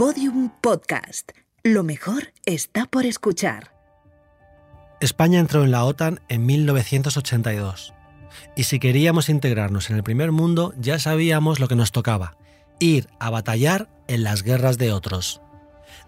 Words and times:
Podium 0.00 0.48
Podcast. 0.62 1.32
Lo 1.62 1.82
mejor 1.82 2.32
está 2.46 2.86
por 2.86 3.04
escuchar. 3.04 3.74
España 4.98 5.38
entró 5.38 5.62
en 5.62 5.70
la 5.70 5.84
OTAN 5.84 6.20
en 6.30 6.46
1982. 6.46 7.92
Y 8.56 8.62
si 8.62 8.78
queríamos 8.78 9.28
integrarnos 9.28 9.90
en 9.90 9.96
el 9.96 10.02
primer 10.02 10.32
mundo, 10.32 10.72
ya 10.78 10.98
sabíamos 10.98 11.60
lo 11.60 11.68
que 11.68 11.76
nos 11.76 11.92
tocaba, 11.92 12.38
ir 12.78 13.08
a 13.18 13.28
batallar 13.28 13.90
en 14.08 14.22
las 14.22 14.42
guerras 14.42 14.78
de 14.78 14.90
otros. 14.90 15.42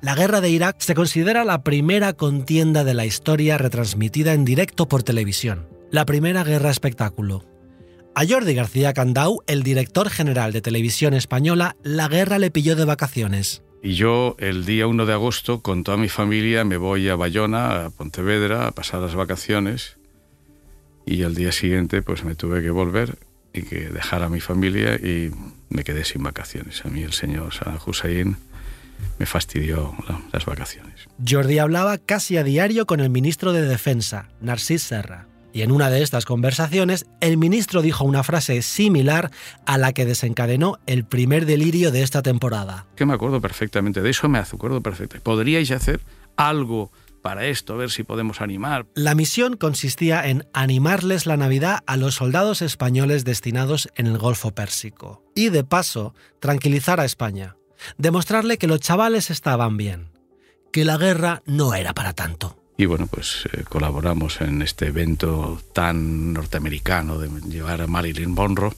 La 0.00 0.14
guerra 0.14 0.40
de 0.40 0.48
Irak 0.48 0.77
se 0.79 0.95
considera 0.95 1.45
la 1.45 1.62
primera 1.62 2.14
contienda 2.14 2.84
de 2.84 2.95
la 2.95 3.04
historia 3.04 3.59
retransmitida 3.59 4.32
en 4.32 4.46
directo 4.46 4.88
por 4.88 5.02
televisión, 5.02 5.68
la 5.90 6.06
primera 6.06 6.45
guerra 6.45 6.70
espectáculo. 6.70 7.45
A 8.14 8.24
Jordi 8.27 8.54
García 8.54 8.95
Candau, 8.95 9.43
el 9.46 9.62
director 9.62 10.09
general 10.09 10.52
de 10.52 10.62
televisión 10.62 11.12
española, 11.12 11.77
la 11.82 12.09
guerra 12.09 12.38
le 12.38 12.50
pilló 12.50 12.74
de 12.74 12.86
vacaciones. 12.86 13.62
Y 13.82 13.95
yo 13.95 14.36
el 14.39 14.64
día 14.64 14.86
1 14.86 15.07
de 15.07 15.13
agosto 15.13 15.61
con 15.61 15.82
toda 15.82 15.96
mi 15.96 16.09
familia 16.09 16.64
me 16.64 16.77
voy 16.77 17.09
a 17.09 17.17
Bayona, 17.17 17.86
a 17.86 17.91
Pontevedra, 17.91 18.68
a 18.68 18.71
pasar 18.71 19.00
las 19.00 19.17
vacaciones 19.17 19.96
y 21.05 21.25
al 21.25 21.35
día 21.35 21.50
siguiente 21.50 22.00
pues 22.00 22.22
me 22.22 22.36
tuve 22.36 22.63
que 22.63 22.71
volver 22.71 23.18
y 23.53 23.63
que 23.63 23.89
dejar 23.89 24.22
a 24.22 24.29
mi 24.29 24.39
familia 24.39 24.95
y 24.95 25.32
me 25.68 25.82
quedé 25.82 26.05
sin 26.05 26.22
vacaciones. 26.22 26.85
A 26.86 26.91
mí 26.91 27.03
el 27.03 27.13
señor 27.13 27.53
Hussein 27.85 28.36
me 29.18 29.27
fastidió 29.27 29.96
las 30.33 30.46
vacaciones. 30.46 31.08
Jordi 31.29 31.58
hablaba 31.58 31.99
casi 31.99 32.36
a 32.36 32.44
diario 32.44 32.86
con 32.86 33.00
el 33.00 33.11
ministro 33.11 33.53
de 33.53 33.62
Defensa, 33.62 34.28
Narcís 34.41 34.83
Serra. 34.83 35.27
Y 35.52 35.62
en 35.62 35.70
una 35.70 35.91
de 35.91 36.02
estas 36.02 36.24
conversaciones, 36.24 37.06
el 37.20 37.36
ministro 37.36 37.83
dijo 37.83 38.05
una 38.05 38.22
frase 38.22 38.62
similar 38.62 39.30
a 39.66 39.78
la 39.78 39.92
que 39.92 40.06
desencadenó 40.06 40.78
el 40.86 41.05
primer 41.05 41.47
delirio 41.47 41.91
de 41.91 42.02
esta 42.02 42.22
temporada. 42.22 42.86
Que 42.97 43.05
me 43.05 43.14
acuerdo 43.14 43.41
perfectamente, 43.41 44.00
de 44.00 44.10
eso 44.10 44.28
me 44.28 44.38
acuerdo 44.38 44.80
perfectamente. 44.80 45.24
¿Podríais 45.24 45.70
hacer 45.70 46.00
algo 46.36 46.90
para 47.20 47.46
esto, 47.46 47.74
a 47.74 47.77
ver 47.77 47.90
si 47.90 48.02
podemos 48.02 48.40
animar? 48.40 48.86
La 48.94 49.14
misión 49.14 49.56
consistía 49.56 50.27
en 50.28 50.46
animarles 50.52 51.27
la 51.27 51.36
Navidad 51.36 51.80
a 51.86 51.96
los 51.96 52.16
soldados 52.16 52.62
españoles 52.62 53.24
destinados 53.24 53.88
en 53.94 54.06
el 54.06 54.18
Golfo 54.18 54.52
Pérsico. 54.52 55.22
Y 55.34 55.50
de 55.50 55.64
paso, 55.64 56.14
tranquilizar 56.40 56.98
a 56.98 57.05
España. 57.05 57.56
Demostrarle 57.98 58.58
que 58.58 58.66
los 58.66 58.80
chavales 58.80 59.30
estaban 59.30 59.77
bien. 59.77 60.10
Que 60.72 60.84
la 60.84 60.96
guerra 60.96 61.42
no 61.46 61.74
era 61.74 61.92
para 61.94 62.12
tanto. 62.14 62.61
Y 62.83 62.86
bueno, 62.86 63.06
pues 63.06 63.48
eh, 63.52 63.62
colaboramos 63.69 64.41
en 64.41 64.61
este 64.61 64.88
evento 64.88 65.62
tan 65.72 66.33
norteamericano 66.33 67.16
de 67.16 67.28
llevar 67.48 67.80
a 67.80 67.86
Marilyn 67.86 68.33
Monroe. 68.33 68.72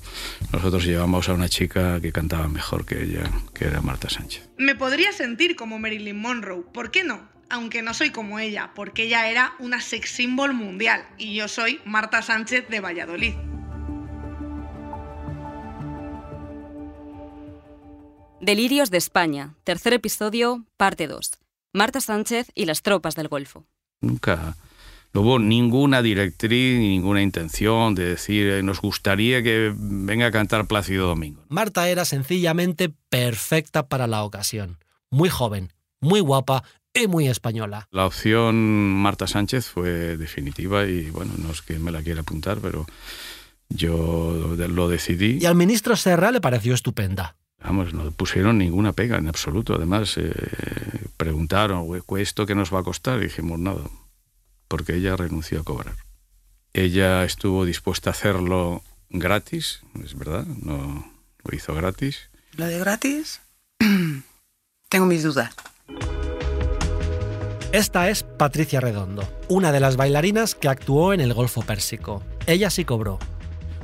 Nosotros 0.53 0.85
llevamos 0.85 1.31
a 1.31 1.33
una 1.33 1.49
chica 1.49 2.03
que 2.03 2.13
cantaba 2.13 2.47
mejor 2.49 2.85
que 2.85 3.03
ella, 3.03 3.31
que 3.55 3.65
era 3.65 3.81
Marta 3.81 4.11
Sánchez. 4.11 4.47
Me 4.59 4.75
podría 4.75 5.11
sentir 5.13 5.57
como 5.57 5.79
Marilyn 5.79 6.21
Monroe, 6.21 6.65
¿por 6.71 6.91
qué 6.91 7.03
no? 7.03 7.27
Aunque 7.49 7.81
no 7.81 7.95
soy 7.95 8.11
como 8.11 8.39
ella, 8.39 8.73
porque 8.75 9.05
ella 9.05 9.31
era 9.31 9.55
una 9.59 9.81
sex 9.81 10.11
symbol 10.11 10.53
mundial 10.53 11.07
y 11.17 11.37
yo 11.37 11.49
soy 11.49 11.81
Marta 11.87 12.21
Sánchez 12.21 12.69
de 12.69 12.81
Valladolid. 12.81 13.33
Delirios 18.43 18.91
de 18.91 18.99
España, 18.99 19.55
tercer 19.65 19.95
episodio, 19.95 20.67
parte 20.77 21.07
2. 21.07 21.31
Marta 21.73 22.03
Sánchez 22.03 22.53
y 22.55 22.67
las 22.67 22.83
tropas 22.83 23.15
del 23.15 23.29
Golfo. 23.29 23.65
Nunca 24.05 24.57
no 25.15 25.21
hubo 25.21 25.39
ninguna 25.39 26.03
directriz 26.03 26.79
ni 26.81 26.89
ninguna 26.89 27.23
intención 27.23 27.95
de 27.95 28.05
decir 28.05 28.49
eh, 28.49 28.63
nos 28.65 28.81
gustaría 28.81 29.45
que 29.45 29.73
venga 29.77 30.27
a 30.27 30.31
cantar 30.33 30.67
Plácido 30.67 31.07
Domingo. 31.07 31.41
Marta 31.49 31.89
era 31.89 32.05
sencillamente 32.05 32.93
perfecta 33.11 33.87
para 33.87 34.09
la 34.09 34.25
ocasión. 34.25 34.79
Muy 35.11 35.29
joven, 35.29 35.73
muy 36.01 36.19
guapa 36.19 36.65
y 36.93 37.07
muy 37.07 37.29
española. 37.29 37.87
La 37.93 38.07
opción 38.07 38.57
Marta 38.57 39.29
Sánchez 39.29 39.67
fue 39.67 40.17
definitiva 40.17 40.85
y 40.85 41.11
bueno, 41.11 41.33
no 41.39 41.53
es 41.53 41.63
que 41.63 41.79
me 41.79 41.93
la 41.93 42.03
quiera 42.03 42.23
apuntar, 42.23 42.59
pero 42.59 42.85
yo 43.69 44.57
lo 44.57 44.89
decidí. 44.89 45.39
Y 45.41 45.47
al 45.47 45.55
ministro 45.55 45.95
Serra 45.95 46.33
le 46.33 46.41
pareció 46.41 46.75
estupenda. 46.75 47.37
Vamos, 47.63 47.95
no 47.95 48.11
pusieron 48.11 48.59
ninguna 48.59 48.93
pega 48.93 49.17
en 49.17 49.29
absoluto. 49.29 49.75
Además, 49.77 50.19
eh, 50.19 50.33
preguntaron, 51.17 51.87
¿esto 52.19 52.47
qué 52.47 52.57
nos 52.57 52.75
va 52.75 52.81
a 52.81 52.83
costar? 52.83 53.21
Y 53.21 53.27
dijimos, 53.27 53.59
nada, 53.59 53.81
porque 54.75 54.97
ella 54.97 55.15
renunció 55.15 55.61
a 55.61 55.63
cobrar. 55.63 55.95
Ella 56.73 57.23
estuvo 57.23 57.65
dispuesta 57.65 58.11
a 58.11 58.13
hacerlo 58.13 58.83
gratis, 59.09 59.85
es 60.03 60.19
verdad, 60.19 60.45
no 60.47 61.13
lo 61.45 61.57
hizo 61.57 61.77
gratis. 61.77 62.29
¿Lo 62.57 62.67
de 62.67 62.81
gratis? 62.81 63.41
Tengo 64.89 65.07
mis 65.07 65.23
dudas. 65.23 65.55
Esta 67.71 68.11
es 68.11 68.25
Patricia 68.25 68.81
Redondo, 68.81 69.23
una 69.47 69.71
de 69.71 69.79
las 69.79 69.97
bailarinas 69.97 70.57
que 70.57 70.67
actuó 70.67 71.13
en 71.13 71.21
el 71.21 71.35
Golfo 71.35 71.63
Pérsico. 71.63 72.25
Ella 72.49 72.69
sí 72.69 72.85
cobró. 72.85 73.21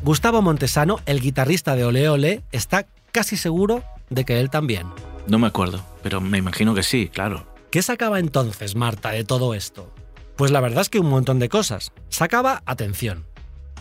Gustavo 0.02 0.42
Montesano, 0.42 0.98
el 1.06 1.20
guitarrista 1.20 1.76
de 1.76 1.84
Ole 1.84 2.08
Ole, 2.08 2.42
está 2.50 2.88
casi 3.12 3.36
seguro 3.36 3.84
de 4.08 4.24
que 4.24 4.40
él 4.40 4.50
también. 4.50 4.88
No 5.28 5.38
me 5.38 5.46
acuerdo, 5.46 5.86
pero 6.02 6.20
me 6.20 6.38
imagino 6.38 6.74
que 6.74 6.82
sí, 6.82 7.08
claro. 7.08 7.46
¿Qué 7.70 7.80
sacaba 7.80 8.18
entonces 8.18 8.74
Marta 8.74 9.10
de 9.10 9.22
todo 9.22 9.54
esto? 9.54 9.94
Pues 10.40 10.52
la 10.52 10.62
verdad 10.62 10.80
es 10.80 10.88
que 10.88 10.98
un 10.98 11.10
montón 11.10 11.38
de 11.38 11.50
cosas. 11.50 11.92
Sacaba 12.08 12.62
atención. 12.64 13.26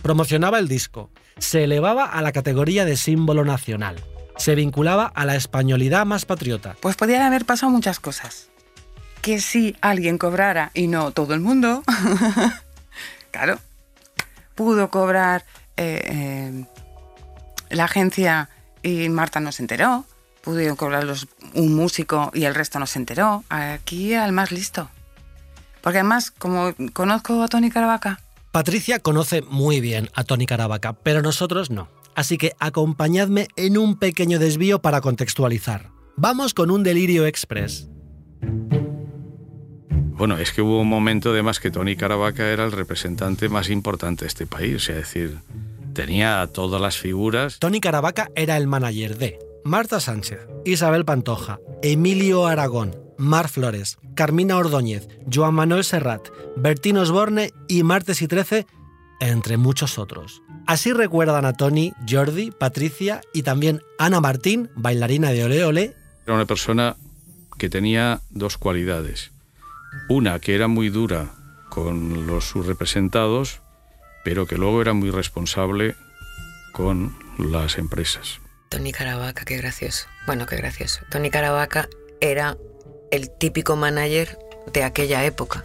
Promocionaba 0.02 0.58
el 0.58 0.68
disco. 0.68 1.10
Se 1.38 1.64
elevaba 1.64 2.04
a 2.04 2.20
la 2.20 2.32
categoría 2.32 2.84
de 2.84 2.98
símbolo 2.98 3.46
nacional. 3.46 4.04
Se 4.36 4.54
vinculaba 4.54 5.06
a 5.06 5.24
la 5.24 5.36
españolidad 5.36 6.04
más 6.04 6.26
patriota. 6.26 6.76
Pues 6.82 6.96
podían 6.96 7.22
haber 7.22 7.46
pasado 7.46 7.72
muchas 7.72 7.98
cosas. 7.98 8.50
Que 9.22 9.40
si 9.40 9.74
alguien 9.80 10.18
cobrara 10.18 10.70
y 10.74 10.86
no 10.86 11.12
todo 11.12 11.32
el 11.32 11.40
mundo, 11.40 11.82
claro, 13.30 13.58
pudo 14.54 14.90
cobrar 14.90 15.46
eh, 15.78 16.02
eh, 16.04 16.64
la 17.70 17.84
agencia 17.84 18.50
y 18.82 19.08
Marta 19.08 19.40
no 19.40 19.50
se 19.52 19.62
enteró. 19.62 20.04
Pudieron 20.42 20.76
cobrarlos 20.76 21.26
un 21.54 21.74
músico 21.74 22.30
y 22.34 22.44
el 22.44 22.54
resto 22.54 22.78
no 22.78 22.86
se 22.86 22.98
enteró. 22.98 23.44
Aquí 23.48 24.12
al 24.12 24.32
más 24.32 24.52
listo. 24.52 24.90
Porque 25.82 25.98
además, 25.98 26.30
como 26.30 26.74
conozco 26.92 27.42
a 27.42 27.48
Tony 27.48 27.70
Caravaca. 27.70 28.20
Patricia 28.52 28.98
conoce 28.98 29.42
muy 29.42 29.80
bien 29.80 30.10
a 30.14 30.24
Tony 30.24 30.46
Caravaca, 30.46 30.92
pero 30.92 31.22
nosotros 31.22 31.70
no. 31.70 31.88
Así 32.14 32.36
que 32.36 32.54
acompañadme 32.58 33.48
en 33.56 33.78
un 33.78 33.96
pequeño 33.96 34.38
desvío 34.38 34.82
para 34.82 35.00
contextualizar. 35.00 35.90
Vamos 36.16 36.52
con 36.52 36.70
un 36.70 36.82
delirio 36.82 37.26
express. 37.26 37.88
Bueno, 40.20 40.36
es 40.36 40.52
que 40.52 40.60
hubo 40.60 40.80
un 40.80 40.88
momento 40.88 41.30
además 41.30 41.60
que 41.60 41.70
Tony 41.70 41.96
Caravaca 41.96 42.48
era 42.48 42.64
el 42.64 42.72
representante 42.72 43.48
más 43.48 43.70
importante 43.70 44.24
de 44.24 44.28
este 44.28 44.46
país, 44.46 44.86
es 44.90 44.96
decir, 44.96 45.38
tenía 45.94 46.46
todas 46.52 46.78
las 46.78 46.98
figuras. 46.98 47.58
Tony 47.58 47.80
Caravaca 47.80 48.28
era 48.34 48.58
el 48.58 48.66
manager 48.66 49.16
de 49.16 49.38
Marta 49.64 49.98
Sánchez, 49.98 50.40
Isabel 50.66 51.06
Pantoja, 51.06 51.58
Emilio 51.82 52.46
Aragón, 52.46 52.96
Mar 53.20 53.48
Flores, 53.48 53.98
Carmina 54.14 54.56
Ordóñez, 54.56 55.08
Joan 55.32 55.54
Manuel 55.54 55.84
Serrat, 55.84 56.28
Bertín 56.56 56.96
Osborne 56.96 57.52
y 57.68 57.82
Martes 57.82 58.22
y 58.22 58.28
Trece, 58.28 58.66
entre 59.20 59.56
muchos 59.56 59.98
otros. 59.98 60.42
Así 60.66 60.92
recuerdan 60.92 61.44
a 61.44 61.52
Tony, 61.52 61.92
Jordi, 62.08 62.50
Patricia 62.50 63.20
y 63.32 63.42
también 63.42 63.82
Ana 63.98 64.20
Martín, 64.20 64.70
bailarina 64.74 65.30
de 65.30 65.44
Ole 65.44 65.64
Ole. 65.64 65.96
Era 66.24 66.34
una 66.34 66.46
persona 66.46 66.96
que 67.58 67.68
tenía 67.68 68.22
dos 68.30 68.56
cualidades. 68.56 69.32
Una 70.08 70.38
que 70.38 70.54
era 70.54 70.66
muy 70.66 70.88
dura 70.88 71.34
con 71.68 72.26
los 72.26 72.44
sus 72.44 72.66
representados, 72.66 73.60
pero 74.24 74.46
que 74.46 74.56
luego 74.56 74.80
era 74.80 74.92
muy 74.92 75.10
responsable 75.10 75.94
con 76.72 77.16
las 77.38 77.78
empresas. 77.78 78.40
Tony 78.70 78.92
Caravaca, 78.92 79.44
qué 79.44 79.56
gracioso. 79.56 80.06
Bueno, 80.26 80.46
qué 80.46 80.56
gracioso. 80.56 81.00
Tony 81.10 81.30
Caravaca 81.30 81.88
era 82.20 82.56
el 83.10 83.30
típico 83.30 83.76
manager 83.76 84.38
de 84.72 84.84
aquella 84.84 85.24
época. 85.24 85.64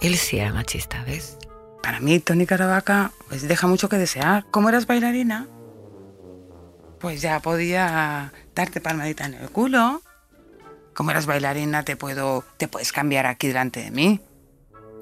Él 0.00 0.16
sí 0.16 0.38
era 0.38 0.52
machista, 0.52 1.02
¿ves? 1.04 1.38
Para 1.82 2.00
mí, 2.00 2.18
Tony 2.18 2.46
Caravaca 2.46 3.12
pues, 3.28 3.46
deja 3.46 3.66
mucho 3.66 3.88
que 3.88 3.96
desear. 3.96 4.44
Como 4.50 4.68
eras 4.68 4.86
bailarina, 4.86 5.46
pues 6.98 7.20
ya 7.20 7.40
podía 7.40 8.32
darte 8.54 8.80
palmadita 8.80 9.26
en 9.26 9.34
el 9.34 9.50
culo. 9.50 10.02
Como 10.94 11.10
eras 11.10 11.26
bailarina, 11.26 11.84
te 11.84 11.96
puedo, 11.96 12.44
te 12.56 12.68
puedes 12.68 12.92
cambiar 12.92 13.26
aquí 13.26 13.48
delante 13.48 13.82
de 13.82 13.90
mí. 13.90 14.20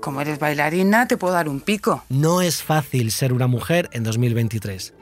Como 0.00 0.20
eres 0.20 0.40
bailarina, 0.40 1.06
te 1.06 1.16
puedo 1.16 1.34
dar 1.34 1.48
un 1.48 1.60
pico. 1.60 2.02
No 2.08 2.42
es 2.42 2.62
fácil 2.62 3.12
ser 3.12 3.32
una 3.32 3.46
mujer 3.46 3.88
en 3.92 4.02
2023, 4.02 4.94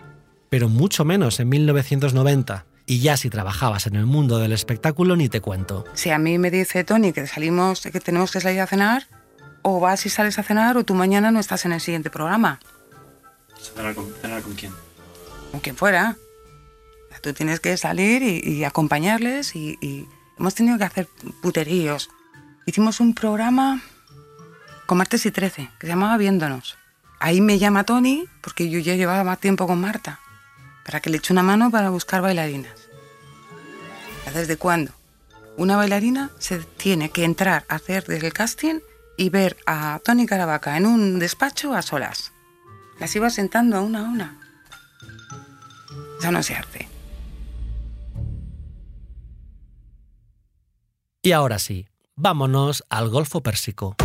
pero 0.51 0.69
mucho 0.69 1.07
menos 1.07 1.41
en 1.41 1.49
1990. 1.49 2.67
Y 2.91 2.99
ya 2.99 3.17
si 3.17 3.31
trabajabas 3.31 3.87
en 3.87 3.95
el 3.95 4.05
mundo 4.05 4.39
del 4.39 4.51
espectáculo, 4.51 5.15
ni 5.15 5.29
te 5.29 5.41
cuento. 5.41 5.85
Si 5.95 6.11
a 6.11 6.19
mí 6.19 6.39
me 6.39 6.51
dice 6.51 6.83
Tony 6.83 7.13
que 7.13 7.25
salimos, 7.29 7.83
que 7.83 8.01
tenemos 8.01 8.33
que 8.33 8.41
salir 8.41 8.61
a 8.61 8.67
cenar, 8.67 9.07
o 9.63 9.79
vas 9.79 10.07
y 10.07 10.09
sales 10.09 10.41
a 10.41 10.43
cenar, 10.43 10.77
o 10.77 10.83
tú 10.83 10.95
mañana 10.95 11.31
no 11.31 11.39
estás 11.39 11.65
en 11.65 11.71
el 11.71 11.81
siguiente 11.81 12.11
programa. 12.11 12.59
¿Cenar 13.61 13.95
con, 13.95 14.13
cenar 14.21 14.43
con 14.43 14.55
quién? 14.55 14.73
Con 15.53 15.61
quien 15.61 15.77
fuera. 15.77 16.17
Tú 17.23 17.33
tienes 17.33 17.61
que 17.61 17.77
salir 17.77 18.25
y, 18.25 18.41
y 18.41 18.65
acompañarles 18.65 19.55
y, 19.55 19.79
y 19.81 20.09
hemos 20.37 20.57
tenido 20.57 20.77
que 20.77 20.83
hacer 20.83 21.07
puteríos. 21.43 22.11
Hicimos 22.67 22.99
un 22.99 23.15
programa 23.15 23.81
con 24.87 24.99
Martes 24.99 25.27
y 25.27 25.31
Trece, 25.31 25.71
que 25.79 25.87
se 25.87 25.93
llamaba 25.93 26.17
Viéndonos. 26.17 26.77
Ahí 27.21 27.41
me 27.41 27.61
llama 27.61 27.85
Tony, 27.85 28.27
porque 28.41 28.69
yo 28.69 28.81
ya 28.81 28.97
llevaba 28.97 29.23
más 29.23 29.39
tiempo 29.39 29.69
con 29.69 29.81
Marta, 29.81 30.19
para 30.85 30.99
que 30.99 31.09
le 31.09 31.19
eche 31.19 31.33
una 31.33 31.45
mano 31.45 31.71
para 31.71 31.91
buscar 31.91 32.21
bailarinas. 32.21 32.80
¿Desde 34.35 34.57
cuándo? 34.57 34.93
Una 35.57 35.77
bailarina 35.77 36.31
se 36.39 36.59
tiene 36.59 37.11
que 37.11 37.25
entrar 37.25 37.65
a 37.69 37.75
hacer 37.75 38.05
desde 38.07 38.29
el 38.29 38.33
casting 38.33 38.81
y 39.17 39.29
ver 39.29 39.57
a 39.67 40.01
Tony 40.05 40.27
Caravaca 40.27 40.77
en 40.77 40.87
un 40.87 41.19
despacho 41.19 41.75
a 41.75 41.83
solas. 41.83 42.33
Las 42.99 43.15
iba 43.17 43.29
sentando 43.29 43.77
a 43.77 43.81
una 43.81 44.01
a 44.01 44.09
una. 44.09 44.41
Ya 46.23 46.31
no 46.31 46.43
se 46.43 46.55
hace. 46.55 46.89
Y 51.23 51.33
ahora 51.33 51.59
sí, 51.59 51.87
vámonos 52.15 52.85
al 52.89 53.11
Golfo 53.11 53.43
Pérsico. 53.43 53.97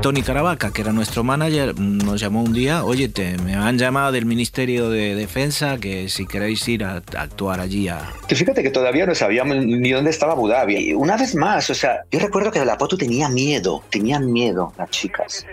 Tony 0.00 0.22
Caravaca, 0.22 0.70
que 0.72 0.82
era 0.82 0.92
nuestro 0.92 1.24
manager, 1.24 1.76
nos 1.76 2.20
llamó 2.20 2.42
un 2.42 2.52
día, 2.52 2.84
oye, 2.84 3.08
te, 3.08 3.36
me 3.38 3.54
han 3.54 3.78
llamado 3.78 4.12
del 4.12 4.26
Ministerio 4.26 4.90
de 4.90 5.16
Defensa 5.16 5.76
que 5.78 6.08
si 6.08 6.24
queréis 6.24 6.66
ir 6.68 6.84
a, 6.84 7.02
actuar 7.16 7.58
allí 7.58 7.88
a... 7.88 7.98
Fíjate 8.28 8.62
que 8.62 8.70
todavía 8.70 9.06
no 9.06 9.14
sabíamos 9.16 9.56
ni 9.66 9.90
dónde 9.90 10.10
estaba 10.10 10.34
Abu 10.34 10.46
Dhabi. 10.46 10.94
Una 10.94 11.16
vez 11.16 11.34
más, 11.34 11.68
o 11.70 11.74
sea, 11.74 12.04
yo 12.12 12.20
recuerdo 12.20 12.52
que 12.52 12.64
la 12.64 12.78
foto 12.78 12.96
tenía 12.96 13.28
miedo, 13.28 13.82
tenían 13.90 14.30
miedo 14.32 14.72
las 14.78 14.88
chicas. 14.90 15.44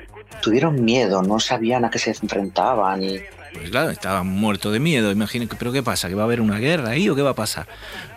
Tuvieron 0.44 0.86
miedo, 0.86 1.24
no 1.24 1.40
sabían 1.40 1.84
a 1.84 1.90
qué 1.90 1.98
se 1.98 2.12
enfrentaban 2.12 3.02
y... 3.02 3.20
Pues 3.56 3.70
claro, 3.70 3.90
estaban 3.90 4.28
muertos 4.28 4.74
de 4.74 4.80
miedo, 4.80 5.12
imagino 5.12 5.48
pero 5.58 5.72
¿qué 5.72 5.82
pasa? 5.82 6.08
¿Que 6.10 6.16
va 6.16 6.24
a 6.24 6.26
haber 6.26 6.42
una 6.42 6.60
guerra 6.60 6.90
ahí 6.92 7.08
o 7.10 7.16
qué 7.16 7.22
va 7.22 7.32
a 7.32 7.36
pasar? 7.36 7.68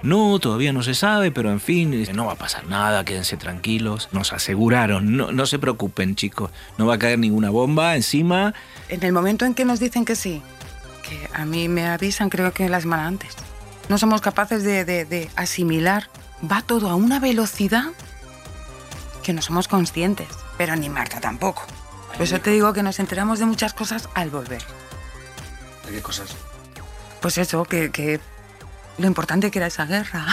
No, 0.03 0.39
todavía 0.39 0.73
no 0.73 0.83
se 0.83 0.95
sabe, 0.95 1.31
pero 1.31 1.51
en 1.51 1.61
fin, 1.61 2.07
no 2.15 2.27
va 2.27 2.33
a 2.33 2.37
pasar 2.37 2.67
nada, 2.67 3.05
quédense 3.05 3.37
tranquilos. 3.37 4.09
Nos 4.13 4.33
aseguraron, 4.33 5.17
no, 5.17 5.31
no 5.33 5.47
se 5.47 5.59
preocupen 5.59 6.17
chicos, 6.17 6.51
no 6.77 6.87
va 6.87 6.95
a 6.95 6.99
caer 6.99 7.19
ninguna 7.19 7.51
bomba 7.51 7.95
encima. 7.97 8.53
En 8.89 9.03
el 9.05 9.13
momento 9.13 9.45
en 9.45 9.55
que 9.55 9.65
nos 9.65 9.79
dicen 9.81 10.05
que 10.05 10.17
sí, 10.17 10.43
que 11.09 11.29
a 11.33 11.45
mí 11.45 11.69
me 11.69 11.87
avisan 11.87 12.29
creo 12.31 12.53
que 12.53 12.69
la 12.69 12.81
semana 12.81 13.07
antes, 13.07 13.35
no 13.89 13.97
somos 13.99 14.21
capaces 14.21 14.65
de, 14.65 14.85
de- 14.85 15.05
de 15.05 15.31
asimilar, 15.37 16.09
va 16.51 16.63
todo 16.63 16.91
a 16.91 16.95
una 16.95 17.21
velocidad 17.21 17.85
que 19.23 19.33
no 19.33 19.43
somos 19.43 19.69
conscientes, 19.69 20.29
pero 20.57 20.75
ni 20.77 20.89
Marta 20.89 21.21
tampoco. 21.21 21.65
Por 22.13 22.23
eso 22.23 22.41
te 22.41 22.51
digo 22.51 22.73
que 22.73 22.83
nos 22.83 22.99
enteramos 22.99 23.39
de 23.39 23.47
muchas 23.47 23.75
cosas 23.75 24.09
al 24.15 24.31
volver. 24.31 24.63
¿De 25.89 25.97
qué 25.97 26.03
cosas? 26.03 26.31
Pues 27.21 27.39
eso, 27.39 27.65
que, 27.65 27.91
que 27.91 28.21
lo 28.99 29.07
importante 29.07 29.51
que 29.51 29.59
era 29.59 29.69
esa 29.69 29.87
guerra. 29.87 30.27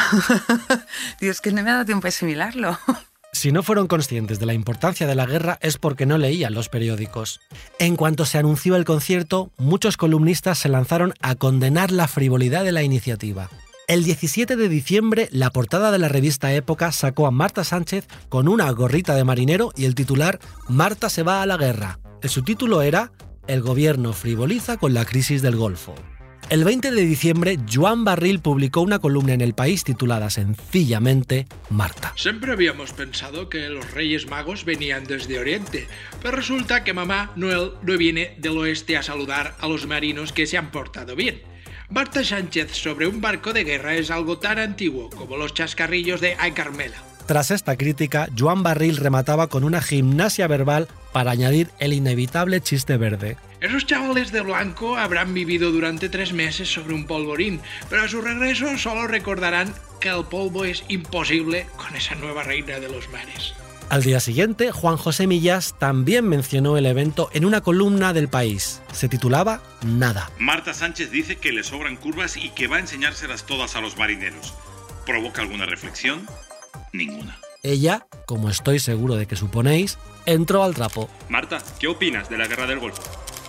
Dios, 1.22 1.40
que 1.40 1.52
no 1.52 1.63
me 1.63 1.69
ha 1.69 1.74
dado 1.74 1.86
tiempo 1.86 2.07
a 2.07 2.10
asimilarlo. 2.10 2.78
Si 3.31 3.52
no 3.52 3.63
fueron 3.63 3.88
conscientes 3.88 4.40
de 4.40 4.46
la 4.46 4.54
importancia 4.54 5.07
de 5.07 5.13
la 5.13 5.25
guerra 5.25 5.57
es 5.62 5.78
porque 5.78 6.06
no 6.06 6.18
leían 6.18 6.54
los 6.54 6.69
periódicos. 6.69 7.42
En 7.80 7.98
cuanto 7.98 8.24
se 8.24 8.38
anunció 8.38 8.78
el 8.78 8.86
concierto, 8.86 9.52
muchos 9.57 9.98
columnistas 9.98 10.57
se 10.57 10.69
lanzaron 10.69 11.13
a 11.19 11.36
condenar 11.36 11.92
la 11.92 12.08
frivolidad 12.08 12.63
de 12.63 12.72
la 12.72 12.81
iniciativa. 12.81 13.50
El 13.90 14.06
17 14.06 14.56
de 14.56 14.69
diciembre, 14.69 15.28
la 15.34 15.50
portada 15.50 15.92
de 15.92 16.00
la 16.00 16.08
revista 16.08 16.54
Época 16.54 16.94
sacó 16.94 17.28
a 17.28 17.31
Marta 17.31 17.66
Sánchez 17.66 18.08
con 18.30 18.48
una 18.48 18.72
gorrita 18.72 19.16
de 19.16 19.25
marinero 19.25 19.74
y 19.75 19.84
el 19.84 19.96
titular 19.96 20.40
Marta 20.69 21.10
se 21.10 21.22
va 21.22 21.42
a 21.42 21.46
la 21.46 21.58
guerra. 21.58 22.00
El 22.22 22.30
subtítulo 22.30 22.84
era 22.84 23.12
El 23.48 23.62
gobierno 23.62 24.12
frivoliza 24.14 24.78
con 24.78 24.96
la 24.96 25.06
crisis 25.06 25.44
del 25.44 25.56
Golfo. 25.56 25.94
El 26.50 26.64
20 26.64 26.92
de 26.92 27.02
diciembre, 27.02 27.60
Joan 27.72 28.04
Barril 28.04 28.40
publicó 28.40 28.82
una 28.82 28.98
columna 28.98 29.34
en 29.34 29.42
El 29.42 29.54
País 29.54 29.84
titulada 29.84 30.32
sencillamente 30.32 31.48
Marta. 31.70 32.14
Siempre 32.16 32.52
habíamos 32.52 32.94
pensado 32.94 33.48
que 33.50 33.70
los 33.70 33.92
Reyes 33.92 34.28
Magos 34.28 34.66
venían 34.66 35.06
desde 35.06 35.40
Oriente, 35.40 35.88
pero 36.22 36.36
resulta 36.36 36.84
que 36.84 36.94
mamá 36.94 37.34
Noel 37.36 37.74
no 37.84 37.98
viene 37.98 38.36
del 38.40 38.58
oeste 38.58 38.98
a 38.98 39.04
saludar 39.04 39.56
a 39.60 39.68
los 39.68 39.86
marinos 39.86 40.34
que 40.34 40.48
se 40.48 40.58
han 40.58 40.72
portado 40.72 41.16
bien. 41.16 41.42
Marta 41.90 42.24
Sánchez 42.24 42.72
sobre 42.72 43.08
un 43.08 43.22
barco 43.22 43.54
de 43.54 43.64
guerra 43.64 43.96
es 43.96 44.10
algo 44.10 44.40
tan 44.40 44.58
antiguo 44.58 45.12
como 45.12 45.38
los 45.38 45.54
chascarrillos 45.54 46.20
de 46.20 46.36
Ay 46.40 46.54
Carmela. 46.54 46.98
Tras 47.28 47.52
esta 47.52 47.76
crítica, 47.76 48.28
Joan 48.38 48.64
Barril 48.64 48.98
remataba 48.98 49.48
con 49.48 49.64
una 49.64 49.82
gimnasia 49.82 50.48
verbal 50.48 50.88
para 51.16 51.32
añadir 51.32 51.72
el 51.80 51.94
inevitable 51.94 52.60
chiste 52.60 52.98
verde. 52.98 53.38
Esos 53.62 53.86
chavales 53.86 54.34
de 54.34 54.42
blanco 54.42 54.98
habrán 54.98 55.34
vivido 55.34 55.72
durante 55.72 56.10
tres 56.10 56.34
meses 56.34 56.68
sobre 56.68 56.94
un 56.94 57.08
polvorín, 57.08 57.62
pero 57.90 58.04
a 58.04 58.10
su 58.10 58.22
regreso 58.22 58.78
solo 58.78 59.08
recordarán 59.08 59.74
que 60.02 60.10
el 60.10 60.26
polvo 60.26 60.66
es 60.66 60.84
imposible 60.90 61.68
con 61.78 61.96
esa 61.96 62.16
nueva 62.16 62.44
reina 62.44 62.82
de 62.82 62.90
los 62.90 63.10
mares. 63.12 63.54
Al 63.88 64.04
día 64.04 64.20
siguiente, 64.20 64.74
Juan 64.74 64.98
José 64.98 65.26
Millás 65.26 65.80
también 65.80 66.28
mencionó 66.28 66.78
el 66.78 66.86
evento 66.86 67.30
en 67.32 67.46
una 67.46 67.62
columna 67.62 68.12
del 68.12 68.28
país. 68.28 68.82
Se 68.92 69.08
titulaba 69.08 69.64
Nada. 69.86 70.30
Marta 70.38 70.74
Sánchez 70.74 71.12
dice 71.12 71.38
que 71.38 71.54
le 71.54 71.64
sobran 71.64 71.96
curvas 71.96 72.36
y 72.36 72.50
que 72.50 72.68
va 72.68 72.76
a 72.76 72.82
enseñárselas 72.82 73.46
todas 73.46 73.78
a 73.78 73.80
los 73.80 73.98
marineros. 73.98 74.54
¿Provoca 75.06 75.42
alguna 75.42 75.66
reflexión? 75.66 76.28
Ninguna. 76.92 77.38
Ella, 77.66 78.06
como 78.28 78.48
estoy 78.50 78.78
seguro 78.78 79.16
de 79.16 79.26
que 79.26 79.36
suponéis, 79.36 79.98
entró 80.28 80.64
al 80.64 80.76
trapo. 80.76 81.10
Marta, 81.30 81.58
¿qué 81.80 81.88
opinas 81.88 82.30
de 82.30 82.38
la 82.38 82.46
guerra 82.46 82.68
del 82.68 82.78
Golfo? 82.78 83.02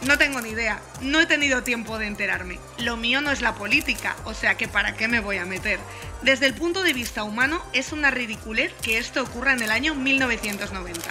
No 0.06 0.16
tengo 0.16 0.40
ni 0.40 0.48
idea, 0.48 0.80
no 1.02 1.20
he 1.20 1.26
tenido 1.26 1.62
tiempo 1.62 1.98
de 1.98 2.06
enterarme. 2.06 2.58
Lo 2.78 2.96
mío 2.96 3.20
no 3.20 3.30
es 3.30 3.42
la 3.42 3.54
política, 3.54 4.16
o 4.24 4.32
sea 4.32 4.56
que 4.56 4.68
para 4.68 4.94
qué 4.94 5.06
me 5.06 5.20
voy 5.20 5.36
a 5.36 5.44
meter. 5.44 5.78
Desde 6.22 6.46
el 6.46 6.54
punto 6.54 6.82
de 6.82 6.94
vista 6.94 7.24
humano, 7.24 7.62
es 7.74 7.92
una 7.92 8.10
ridiculez 8.10 8.72
que 8.80 8.96
esto 8.96 9.22
ocurra 9.22 9.52
en 9.52 9.60
el 9.60 9.70
año 9.70 9.94
1990. 9.94 11.10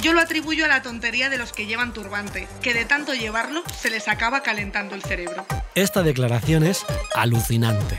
Yo 0.00 0.14
lo 0.14 0.20
atribuyo 0.20 0.64
a 0.64 0.68
la 0.68 0.80
tontería 0.80 1.28
de 1.28 1.36
los 1.36 1.52
que 1.52 1.66
llevan 1.66 1.92
turbante, 1.92 2.48
que 2.62 2.72
de 2.72 2.86
tanto 2.86 3.12
llevarlo 3.12 3.64
se 3.78 3.90
les 3.90 4.08
acaba 4.08 4.42
calentando 4.42 4.94
el 4.94 5.02
cerebro. 5.02 5.44
Esta 5.74 6.02
declaración 6.02 6.64
es 6.64 6.86
alucinante. 7.14 7.98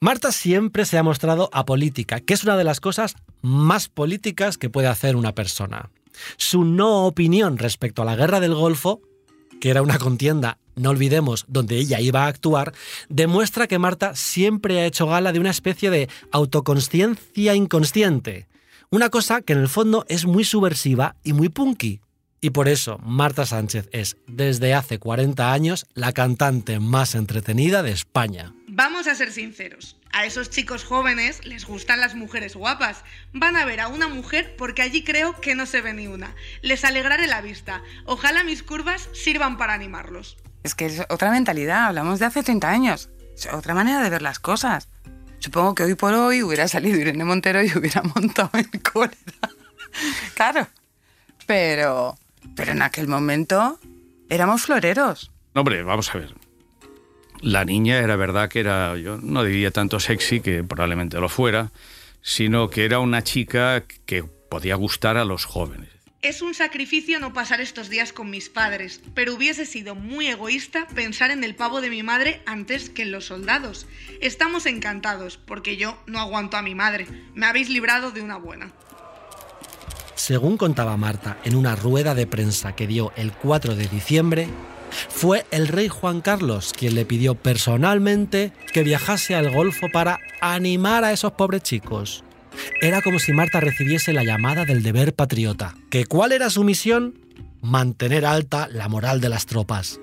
Marta 0.00 0.30
siempre 0.30 0.84
se 0.84 0.98
ha 0.98 1.02
mostrado 1.02 1.48
apolítica, 1.52 2.20
que 2.20 2.34
es 2.34 2.44
una 2.44 2.56
de 2.56 2.64
las 2.64 2.80
cosas 2.80 3.16
más 3.40 3.88
políticas 3.88 4.58
que 4.58 4.68
puede 4.68 4.88
hacer 4.88 5.16
una 5.16 5.34
persona. 5.34 5.90
Su 6.36 6.64
no 6.64 7.06
opinión 7.06 7.56
respecto 7.56 8.02
a 8.02 8.04
la 8.04 8.16
guerra 8.16 8.40
del 8.40 8.54
Golfo, 8.54 9.00
que 9.58 9.70
era 9.70 9.80
una 9.80 9.98
contienda, 9.98 10.58
no 10.74 10.90
olvidemos, 10.90 11.46
donde 11.48 11.78
ella 11.78 12.00
iba 12.00 12.24
a 12.24 12.28
actuar, 12.28 12.74
demuestra 13.08 13.66
que 13.66 13.78
Marta 13.78 14.14
siempre 14.14 14.80
ha 14.80 14.86
hecho 14.86 15.06
gala 15.06 15.32
de 15.32 15.40
una 15.40 15.50
especie 15.50 15.90
de 15.90 16.10
autoconsciencia 16.30 17.54
inconsciente. 17.54 18.48
Una 18.90 19.08
cosa 19.08 19.40
que 19.40 19.54
en 19.54 19.60
el 19.60 19.68
fondo 19.68 20.04
es 20.08 20.26
muy 20.26 20.44
subversiva 20.44 21.16
y 21.24 21.32
muy 21.32 21.48
punky. 21.48 22.00
Y 22.42 22.50
por 22.50 22.68
eso 22.68 22.98
Marta 23.02 23.46
Sánchez 23.46 23.88
es, 23.92 24.18
desde 24.26 24.74
hace 24.74 24.98
40 24.98 25.52
años, 25.52 25.86
la 25.94 26.12
cantante 26.12 26.80
más 26.80 27.14
entretenida 27.14 27.82
de 27.82 27.92
España. 27.92 28.55
Vamos 28.76 29.06
a 29.06 29.14
ser 29.14 29.32
sinceros, 29.32 29.96
a 30.12 30.26
esos 30.26 30.50
chicos 30.50 30.84
jóvenes 30.84 31.42
les 31.46 31.64
gustan 31.64 31.98
las 31.98 32.14
mujeres 32.14 32.54
guapas. 32.54 33.04
Van 33.32 33.56
a 33.56 33.64
ver 33.64 33.80
a 33.80 33.88
una 33.88 34.06
mujer 34.06 34.54
porque 34.58 34.82
allí 34.82 35.02
creo 35.02 35.40
que 35.40 35.54
no 35.54 35.64
se 35.64 35.80
ve 35.80 35.94
ni 35.94 36.08
una. 36.08 36.34
Les 36.60 36.84
alegraré 36.84 37.26
la 37.26 37.40
vista. 37.40 37.82
Ojalá 38.04 38.44
mis 38.44 38.62
curvas 38.62 39.08
sirvan 39.14 39.56
para 39.56 39.72
animarlos. 39.72 40.36
Es 40.62 40.74
que 40.74 40.84
es 40.84 41.02
otra 41.08 41.30
mentalidad, 41.30 41.86
hablamos 41.86 42.18
de 42.18 42.26
hace 42.26 42.42
30 42.42 42.68
años. 42.68 43.08
Es 43.34 43.46
otra 43.50 43.72
manera 43.72 44.02
de 44.02 44.10
ver 44.10 44.20
las 44.20 44.40
cosas. 44.40 44.90
Supongo 45.38 45.74
que 45.74 45.84
hoy 45.84 45.94
por 45.94 46.12
hoy 46.12 46.42
hubiera 46.42 46.68
salido 46.68 46.98
Irene 46.98 47.24
Montero 47.24 47.62
y 47.62 47.72
hubiera 47.74 48.02
montado 48.14 48.50
en 48.52 48.78
cólera. 48.80 49.16
claro. 50.34 50.68
Pero, 51.46 52.18
pero 52.54 52.72
en 52.72 52.82
aquel 52.82 53.08
momento 53.08 53.80
éramos 54.28 54.64
floreros. 54.64 55.32
No, 55.54 55.62
hombre, 55.62 55.82
vamos 55.82 56.14
a 56.14 56.18
ver. 56.18 56.45
La 57.40 57.64
niña 57.64 57.98
era 57.98 58.16
verdad 58.16 58.48
que 58.48 58.60
era, 58.60 58.96
yo 58.96 59.18
no 59.22 59.44
diría 59.44 59.70
tanto 59.70 60.00
sexy, 60.00 60.40
que 60.40 60.64
probablemente 60.64 61.20
lo 61.20 61.28
fuera, 61.28 61.70
sino 62.22 62.70
que 62.70 62.84
era 62.84 62.98
una 62.98 63.22
chica 63.22 63.84
que 64.06 64.24
podía 64.24 64.74
gustar 64.74 65.16
a 65.16 65.24
los 65.24 65.44
jóvenes. 65.44 65.90
Es 66.22 66.42
un 66.42 66.54
sacrificio 66.54 67.20
no 67.20 67.32
pasar 67.32 67.60
estos 67.60 67.88
días 67.88 68.12
con 68.12 68.30
mis 68.30 68.48
padres, 68.48 69.00
pero 69.14 69.34
hubiese 69.34 69.64
sido 69.64 69.94
muy 69.94 70.26
egoísta 70.26 70.88
pensar 70.88 71.30
en 71.30 71.44
el 71.44 71.54
pavo 71.54 71.80
de 71.80 71.90
mi 71.90 72.02
madre 72.02 72.42
antes 72.46 72.90
que 72.90 73.02
en 73.02 73.12
los 73.12 73.26
soldados. 73.26 73.86
Estamos 74.20 74.66
encantados, 74.66 75.36
porque 75.36 75.76
yo 75.76 75.96
no 76.06 76.18
aguanto 76.18 76.56
a 76.56 76.62
mi 76.62 76.74
madre. 76.74 77.06
Me 77.34 77.46
habéis 77.46 77.68
librado 77.68 78.10
de 78.10 78.22
una 78.22 78.38
buena. 78.38 78.72
Según 80.16 80.56
contaba 80.56 80.96
Marta 80.96 81.38
en 81.44 81.54
una 81.54 81.76
rueda 81.76 82.14
de 82.16 82.26
prensa 82.26 82.74
que 82.74 82.88
dio 82.88 83.12
el 83.16 83.30
4 83.32 83.76
de 83.76 83.86
diciembre, 83.86 84.48
fue 85.08 85.44
el 85.50 85.68
rey 85.68 85.88
Juan 85.88 86.20
Carlos 86.20 86.72
quien 86.76 86.94
le 86.94 87.04
pidió 87.04 87.34
personalmente 87.34 88.52
que 88.72 88.82
viajase 88.82 89.34
al 89.34 89.50
Golfo 89.50 89.88
para 89.92 90.18
animar 90.40 91.04
a 91.04 91.12
esos 91.12 91.32
pobres 91.32 91.62
chicos. 91.62 92.24
Era 92.80 93.02
como 93.02 93.18
si 93.18 93.32
Marta 93.32 93.60
recibiese 93.60 94.12
la 94.12 94.24
llamada 94.24 94.64
del 94.64 94.82
deber 94.82 95.14
patriota. 95.14 95.74
¿Que 95.90 96.06
cuál 96.06 96.32
era 96.32 96.50
su 96.50 96.64
misión? 96.64 97.18
Mantener 97.60 98.24
alta 98.24 98.68
la 98.70 98.88
moral 98.88 99.20
de 99.20 99.28
las 99.28 99.46
tropas. 99.46 100.00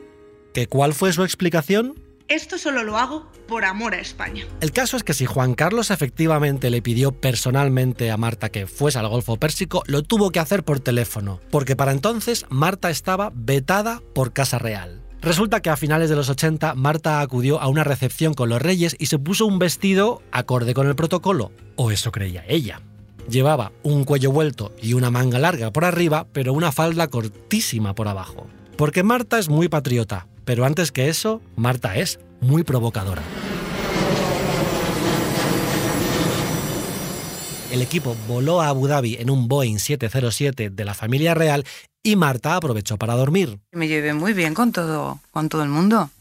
¿Que 0.54 0.68
cuál 0.68 0.94
fue 0.94 1.13
su 1.13 1.24
explicación? 1.24 2.02
Esto 2.30 2.58
solo 2.58 2.84
lo 2.84 2.98
hago 2.98 3.30
por 3.48 3.65
amor 3.65 3.94
a 3.94 4.00
España. 4.00 4.46
El 4.62 4.72
caso 4.72 4.96
es 4.96 5.03
que 5.03 5.13
si 5.13 5.25
Juan 5.25 5.56
Carlos 5.56 5.92
efectivamente 5.92 6.70
le 6.70 6.82
pidió 6.82 7.12
personalmente 7.12 8.12
a 8.12 8.18
Marta 8.18 8.50
que 8.50 8.65
fuese 8.65 8.98
al 8.98 9.10
Golfo 9.10 9.38
Pérsico, 9.38 9.84
lo 9.88 10.03
tuvo 10.03 10.32
que 10.32 10.39
hacer 10.39 10.63
por 10.63 10.80
teléfono, 10.80 11.39
porque 11.51 11.75
para 11.75 11.92
entonces 11.92 12.46
Marta 12.50 12.89
estaba 12.89 13.32
vetada 13.36 14.01
por 14.13 14.32
Casa 14.32 14.58
Real. 14.58 15.01
Resulta 15.22 15.62
que 15.62 15.70
a 15.70 15.77
finales 15.77 16.10
de 16.10 16.15
los 16.15 16.30
80 16.30 16.75
Marta 16.75 17.22
acudió 17.22 17.62
a 17.62 17.68
una 17.68 17.84
recepción 17.84 18.34
con 18.34 18.50
los 18.50 18.62
reyes 18.62 18.96
y 19.00 19.06
se 19.08 19.20
puso 19.20 19.46
un 19.46 19.60
vestido 19.60 20.22
acorde 20.32 20.74
con 20.74 20.88
el 20.88 20.96
protocolo, 20.96 21.51
o 21.75 21.92
eso 21.92 22.12
creía 22.12 22.44
ella. 22.48 22.82
Llevaba 23.30 23.72
un 23.84 24.03
cuello 24.03 24.32
vuelto 24.32 24.74
y 24.82 24.94
una 24.96 25.12
manga 25.12 25.39
larga 25.39 25.72
por 25.72 25.86
arriba, 25.86 26.27
pero 26.34 26.53
una 26.53 26.72
falda 26.72 27.08
cortísima 27.08 27.96
por 27.96 28.08
abajo. 28.08 28.48
Porque 28.75 29.03
Marta 29.03 29.39
es 29.39 29.48
muy 29.48 29.70
patriota, 29.70 30.27
pero 30.45 30.65
antes 30.65 30.91
que 30.91 31.09
eso, 31.09 31.41
Marta 31.55 31.95
es 31.95 32.19
muy 32.41 32.63
provocadora. 32.63 33.21
El 37.71 37.81
equipo 37.81 38.15
voló 38.27 38.62
a 38.62 38.67
Abu 38.67 38.88
Dhabi 38.88 39.15
en 39.15 39.31
un 39.31 39.47
Boeing 39.47 39.79
707 39.79 40.69
de 40.69 40.85
la 40.85 40.93
familia 40.93 41.33
real 41.33 41.65
y 42.03 42.15
Marta 42.15 42.55
aprovechó 42.55 42.97
para 42.97 43.15
dormir. 43.15 43.59
Me 43.71 43.88
llevé 43.88 44.13
muy 44.13 44.33
bien 44.33 44.53
con 44.53 44.71
todo, 44.71 45.19
con 45.31 45.50
todo 45.50 45.63
el 45.63 45.69
mundo. 45.69 46.12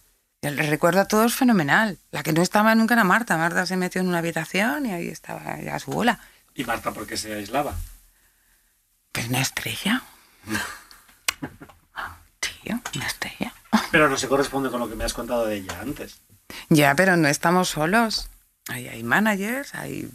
El 0.40 0.56
recuerdo 0.56 1.00
a 1.00 1.04
todos 1.04 1.34
fenomenal. 1.34 1.98
La 2.10 2.22
que 2.22 2.32
no 2.32 2.40
estaba 2.40 2.74
nunca 2.74 2.94
era 2.94 3.04
Marta. 3.04 3.36
Marta 3.36 3.66
se 3.66 3.76
metió 3.76 4.00
en 4.00 4.08
una 4.08 4.18
habitación 4.18 4.86
y 4.86 4.92
ahí 4.92 5.08
estaba 5.08 5.60
ya 5.60 5.74
a 5.74 5.78
su 5.78 5.90
bola. 5.90 6.20
¿Y 6.54 6.64
Marta 6.64 6.90
por 6.92 7.06
qué 7.06 7.16
se 7.16 7.34
aislaba? 7.34 7.76
Pues 9.12 9.28
una 9.28 9.40
estrella. 9.40 10.02
Tío, 12.40 12.80
una 12.94 13.06
estrella. 13.06 13.52
Pero 13.90 14.08
no 14.08 14.16
se 14.16 14.28
corresponde 14.28 14.70
con 14.70 14.80
lo 14.80 14.88
que 14.88 14.94
me 14.94 15.04
has 15.04 15.14
contado 15.14 15.46
de 15.46 15.56
ella 15.56 15.78
antes. 15.80 16.20
Ya, 16.68 16.94
pero 16.94 17.16
no 17.16 17.28
estamos 17.28 17.68
solos. 17.70 18.28
Hay, 18.68 18.88
hay 18.88 19.02
managers, 19.02 19.74
hay 19.74 20.08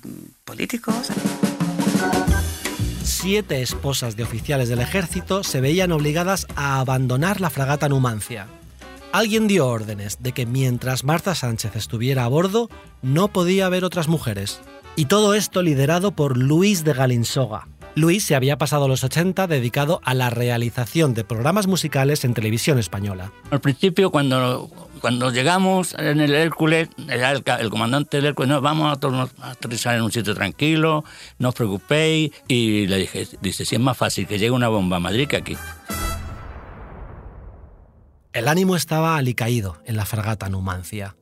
políticos. 0.46 1.10
Siete 3.04 3.62
esposas 3.62 4.16
de 4.16 4.24
oficiales 4.24 4.70
del 4.70 4.80
ejército 4.80 5.44
se 5.44 5.62
veían 5.62 5.92
obligadas 5.92 6.46
a 6.56 6.80
abandonar 6.80 7.42
la 7.42 7.50
fragata 7.50 7.90
Numancia. 7.90 8.48
Alguien 9.12 9.48
dio 9.48 9.68
órdenes 9.68 10.22
de 10.22 10.34
que 10.34 10.46
mientras 10.46 11.04
Marta 11.04 11.34
Sánchez 11.34 11.76
estuviera 11.76 12.26
a 12.26 12.28
bordo, 12.28 12.70
no 13.02 13.30
podía 13.30 13.66
haber 13.66 13.84
otras 13.86 14.08
mujeres. 14.08 14.60
Y 14.96 15.06
todo 15.06 15.34
esto 15.34 15.62
liderado 15.62 16.12
por 16.12 16.38
Luis 16.38 16.84
de 16.84 16.94
Galinsoga. 16.94 17.68
Luis 17.98 18.24
se 18.24 18.36
había 18.36 18.60
pasado 18.60 18.88
los 18.88 19.04
80 19.04 19.48
dedicado 19.48 20.02
a 20.04 20.14
la 20.14 20.30
realización 20.30 21.16
de 21.16 21.24
programas 21.24 21.66
musicales 21.66 22.24
en 22.26 22.36
televisión 22.36 22.78
española. 22.78 23.32
Al 23.50 23.60
principio, 23.60 24.12
cuando, 24.12 24.70
cuando 25.02 25.32
llegamos 25.32 25.96
en 25.98 26.20
el 26.22 26.36
Hércules, 26.36 26.90
el, 27.10 27.44
el 27.60 27.70
comandante 27.72 28.18
del 28.18 28.28
Hércules, 28.28 28.50
no, 28.50 28.62
vamos 28.62 28.94
a, 28.96 29.00
to- 29.00 29.30
a 29.42 29.50
aterrizar 29.50 29.96
en 29.96 30.04
un 30.04 30.12
sitio 30.12 30.36
tranquilo, 30.36 31.04
no 31.40 31.50
os 31.50 31.56
preocupéis. 31.56 32.32
Y 32.48 32.86
le 32.86 32.98
dije, 32.98 33.28
dice, 33.42 33.66
si 33.66 33.74
es 33.74 33.82
más 33.82 33.98
fácil 33.98 34.28
que 34.28 34.38
llegue 34.38 34.52
una 34.52 34.68
bomba 34.68 34.98
a 34.98 35.00
Madrid 35.00 35.28
que 35.28 35.38
aquí. 35.38 35.58
El 38.32 38.48
ánimo 38.48 38.76
estaba 38.76 39.18
alicaído 39.18 39.78
en 39.86 39.98
la 39.98 40.06
fragata 40.06 40.50
Numancia. 40.50 41.16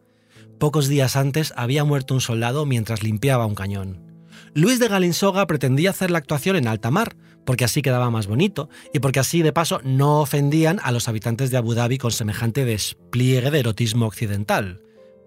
Pocos 0.60 0.89
días 0.89 1.15
antes 1.15 1.53
había 1.55 1.86
muerto 1.86 2.13
un 2.13 2.20
soldado 2.22 2.65
mientras 2.65 3.01
limpiaba 3.01 3.46
un 3.46 3.55
cañón. 3.55 4.04
Luis 4.53 4.79
de 4.79 4.87
Galinsoga 4.87 5.45
pretendía 5.47 5.91
hacer 5.91 6.11
la 6.11 6.17
actuación 6.17 6.55
en 6.55 6.67
alta 6.67 6.91
mar, 6.91 7.15
porque 7.45 7.65
así 7.65 7.81
quedaba 7.81 8.09
más 8.09 8.27
bonito 8.27 8.69
y 8.93 8.99
porque 8.99 9.19
así 9.19 9.41
de 9.41 9.53
paso 9.53 9.79
no 9.83 10.21
ofendían 10.21 10.79
a 10.83 10.91
los 10.91 11.07
habitantes 11.07 11.51
de 11.51 11.57
Abu 11.57 11.73
Dhabi 11.73 11.97
con 11.97 12.11
semejante 12.11 12.65
despliegue 12.65 13.51
de 13.51 13.59
erotismo 13.59 14.07
occidental. 14.07 14.81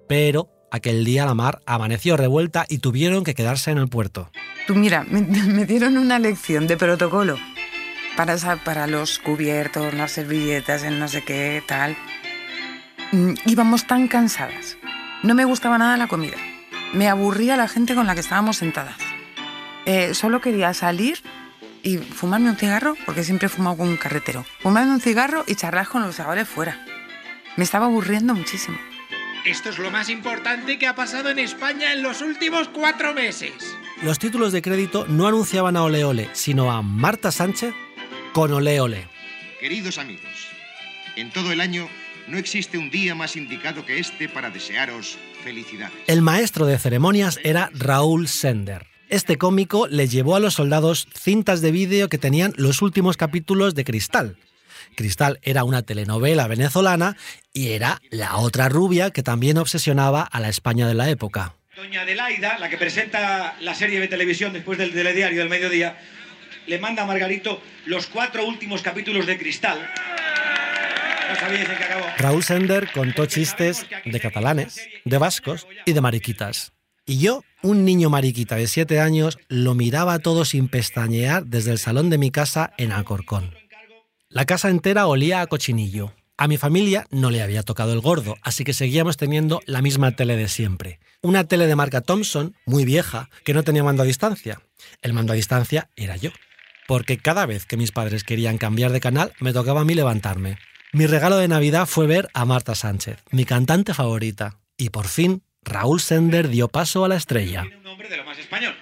Pero 0.09 0.49
aquel 0.71 1.05
día 1.05 1.27
la 1.27 1.35
mar 1.35 1.61
amaneció 1.67 2.17
revuelta 2.17 2.67
y 2.69 2.79
tuvieron 2.79 3.25
que 3.25 3.35
quedarse 3.35 3.71
en 3.71 3.79
el 3.79 3.89
puerto. 3.89 4.31
Tú 4.67 4.75
mira, 4.75 5.05
me, 5.05 5.23
dieron 5.67 5.97
una 5.97 6.19
lección 6.19 6.67
de 6.67 6.77
protocolo 6.77 7.37
para, 8.17 8.37
para 8.65 8.87
los 8.87 9.19
cubiertos, 9.19 9.95
las 9.95 10.13
servilletas, 10.13 10.83
el 10.83 10.99
no 10.99 11.09
sé 11.09 11.23
qué, 11.25 11.63
tal. 11.67 11.97
Mm, 13.13 13.35
Íbamos 13.47 13.87
tan 13.87 14.09
cansadas. 14.09 14.77
No 15.23 15.35
me 15.35 15.45
gustaba 15.45 15.79
nada 15.79 15.97
la 15.97 16.09
comida. 16.09 16.37
Me 16.93 17.09
aburría 17.09 17.57
la 17.57 17.69
gente 17.69 17.95
con 17.95 18.07
la 18.07 18.15
que 18.15 18.21
estábamos 18.21 18.57
sentadas. 18.57 18.97
Eh, 19.85 20.15
solo 20.15 20.41
quería 20.41 20.73
salir 20.75 21.23
y 21.83 21.99
fumarme 21.99 22.51
un 22.51 22.57
cigarro, 22.57 22.97
porque 23.07 23.25
siempre 23.25 23.47
he 23.47 23.49
fumado 23.51 23.77
con 23.77 23.89
un 23.89 23.97
carretero. 23.97 24.45
Fumarme 24.61 24.93
un 24.93 25.01
cigarro 25.01 25.45
y 25.47 25.55
charlar 25.55 25.87
con 25.89 26.03
los 26.03 26.17
chavales 26.17 26.49
fuera. 26.49 26.85
Me 27.57 27.65
estaba 27.65 27.87
aburriendo 27.87 28.35
muchísimo. 28.35 28.79
Esto 29.45 29.71
es 29.71 29.79
lo 29.79 29.91
más 29.91 30.11
importante 30.11 30.79
que 30.79 30.87
ha 30.87 30.95
pasado 30.95 31.31
en 31.31 31.39
España 31.39 31.93
en 31.93 32.03
los 32.03 32.23
últimos 32.23 32.69
cuatro 32.69 33.15
meses. 33.15 33.53
Los 34.03 34.19
títulos 34.19 34.53
de 34.53 34.63
crédito 34.63 35.07
no 35.09 35.27
anunciaban 35.27 35.77
a 35.77 35.83
Ole 35.85 36.05
Ole, 36.05 36.29
sino 36.33 36.71
a 36.71 36.83
Marta 36.83 37.33
Sánchez 37.33 37.73
con 38.33 38.53
Ole 38.53 38.81
Ole. 38.81 39.09
Queridos 39.61 39.99
amigos, 39.99 40.49
en 41.17 41.31
todo 41.31 41.53
el 41.53 41.61
año 41.61 41.89
no 42.29 42.37
existe 42.37 42.79
un 42.79 42.91
día 42.91 43.15
más 43.15 43.37
indicado 43.37 43.87
que 43.87 43.99
este 43.99 44.29
para 44.29 44.51
desearos 44.51 45.19
felicidades. 45.43 45.97
El 46.07 46.23
maestro 46.23 46.67
de 46.67 46.79
ceremonias 46.79 47.39
era 47.43 47.71
Raúl 47.73 48.29
Sender. 48.29 48.87
Este 49.09 49.39
cómico 49.39 49.87
le 49.89 50.07
llevó 50.07 50.37
a 50.37 50.41
los 50.41 50.55
soldados 50.55 51.09
cintas 51.15 51.63
de 51.63 51.73
vídeo 51.73 52.09
que 52.09 52.19
tenían 52.19 52.53
los 52.57 52.83
últimos 52.83 53.17
capítulos 53.17 53.75
de 53.75 53.85
Cristal. 53.85 54.37
Cristal 54.97 55.39
era 55.43 55.65
una 55.65 55.83
telenovela 55.83 56.47
venezolana 56.47 57.17
y 57.53 57.69
era 57.69 58.03
la 58.11 58.37
otra 58.37 58.69
rubia 58.69 59.11
que 59.11 59.23
también 59.23 59.57
obsesionaba 59.57 60.23
a 60.23 60.41
la 60.41 60.49
España 60.49 60.87
de 60.87 60.95
la 60.95 61.09
época. 61.09 61.55
Doña 61.75 62.03
Adelaida, 62.03 62.59
la 62.59 62.69
que 62.69 62.77
presenta 62.77 63.57
la 63.61 63.75
serie 63.75 64.01
de 64.01 64.09
televisión 64.09 64.53
después 64.53 64.79
del 64.79 64.93
telediario 64.93 65.39
del 65.39 65.49
mediodía, 65.49 65.97
le 66.67 66.79
manda 66.79 67.05
a 67.05 67.07
Margarito 67.07 67.63
los 67.87 68.09
cuatro 68.09 68.45
últimos 68.45 68.83
capítulos 68.83 69.27
de 69.27 69.39
Cristal. 69.39 69.89
Raúl 72.19 72.43
Sender 72.43 72.91
contó 72.93 73.27
chistes 73.27 73.87
de 74.05 74.21
catalanes, 74.21 74.81
de 75.05 75.19
vascos 75.19 75.67
y 75.87 75.93
de 75.93 76.01
mariquitas. 76.01 76.73
Y 77.07 77.19
yo, 77.21 77.43
un 77.63 77.85
niño 77.85 78.11
mariquita 78.11 78.57
de 78.57 78.67
siete 78.67 79.01
años, 79.01 79.39
lo 79.49 79.75
miraba 79.75 80.19
todo 80.19 80.45
sin 80.45 80.69
pestañear 80.69 81.47
desde 81.47 81.71
el 81.71 81.79
salón 81.79 82.11
de 82.11 82.19
mi 82.19 82.31
casa 82.31 82.73
en 82.77 82.93
Alcorcón. 82.93 83.55
La 84.29 84.45
casa 84.45 84.69
entera 84.69 85.07
olía 85.07 85.41
a 85.41 85.47
cochinillo. 85.47 86.13
A 86.37 86.49
mi 86.49 86.57
familia 86.59 87.07
no 87.11 87.31
le 87.31 87.43
había 87.43 87.63
tocado 87.63 87.93
el 87.95 88.01
gordo, 88.01 88.37
así 88.43 88.63
que 88.63 88.75
seguíamos 88.75 89.17
teniendo 89.17 89.61
la 89.65 89.81
misma 89.81 90.17
tele 90.17 90.37
de 90.37 90.49
siempre. 90.49 91.01
Una 91.23 91.45
tele 91.45 91.67
de 91.67 91.75
marca 91.77 92.01
Thomson, 92.01 92.55
muy 92.67 92.85
vieja, 92.85 93.31
que 93.43 93.55
no 93.55 93.65
tenía 93.65 93.83
mando 93.83 94.03
a 94.03 94.07
distancia. 94.07 94.61
El 95.03 95.15
mando 95.15 95.33
a 95.33 95.37
distancia 95.37 95.89
era 95.97 96.17
yo. 96.17 96.31
Porque 96.87 97.19
cada 97.19 97.47
vez 97.47 97.65
que 97.65 97.77
mis 97.77 97.91
padres 97.91 98.23
querían 98.23 98.59
cambiar 98.59 98.93
de 98.93 99.01
canal, 99.01 99.33
me 99.41 99.53
tocaba 99.53 99.81
a 99.81 99.85
mí 99.85 99.95
levantarme. 99.95 100.59
Mi 100.93 101.07
regalo 101.07 101.37
de 101.37 101.49
Navidad 101.49 101.87
fue 101.87 102.07
ver 102.07 102.29
a 102.33 102.47
Marta 102.47 102.75
Sánchez, 102.75 103.23
mi 103.31 103.45
cantante 103.45 103.93
favorita. 103.93 104.59
Y 104.79 104.89
por 104.89 105.07
fin, 105.07 105.43
Raúl 105.63 106.01
Sender 106.01 106.49
dio 106.49 106.69
paso 106.69 107.05
a 107.05 107.09
la 107.09 107.17
estrella. 107.17 107.65
Un 107.65 107.83
nombre 107.83 108.09
de 108.09 108.17
lo 108.17 108.25
más 108.25 108.39
español. 108.39 108.75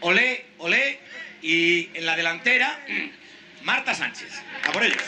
Olé, 0.00 0.44
olé, 0.58 1.00
y 1.40 1.88
en 1.94 2.04
la 2.04 2.14
delantera, 2.14 2.78
Marta 3.64 3.94
Sánchez. 3.94 4.42
A 4.68 4.72
por 4.72 4.84
ellos. 4.84 5.02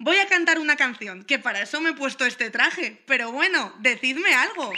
Voy 0.00 0.16
a 0.16 0.26
cantar 0.26 0.58
una 0.58 0.74
canción, 0.74 1.22
que 1.22 1.38
para 1.38 1.62
eso 1.62 1.80
me 1.80 1.90
he 1.90 1.94
puesto 1.94 2.24
este 2.24 2.50
traje. 2.50 3.00
Pero 3.06 3.30
bueno, 3.30 3.72
decidme 3.78 4.34
algo. 4.34 4.72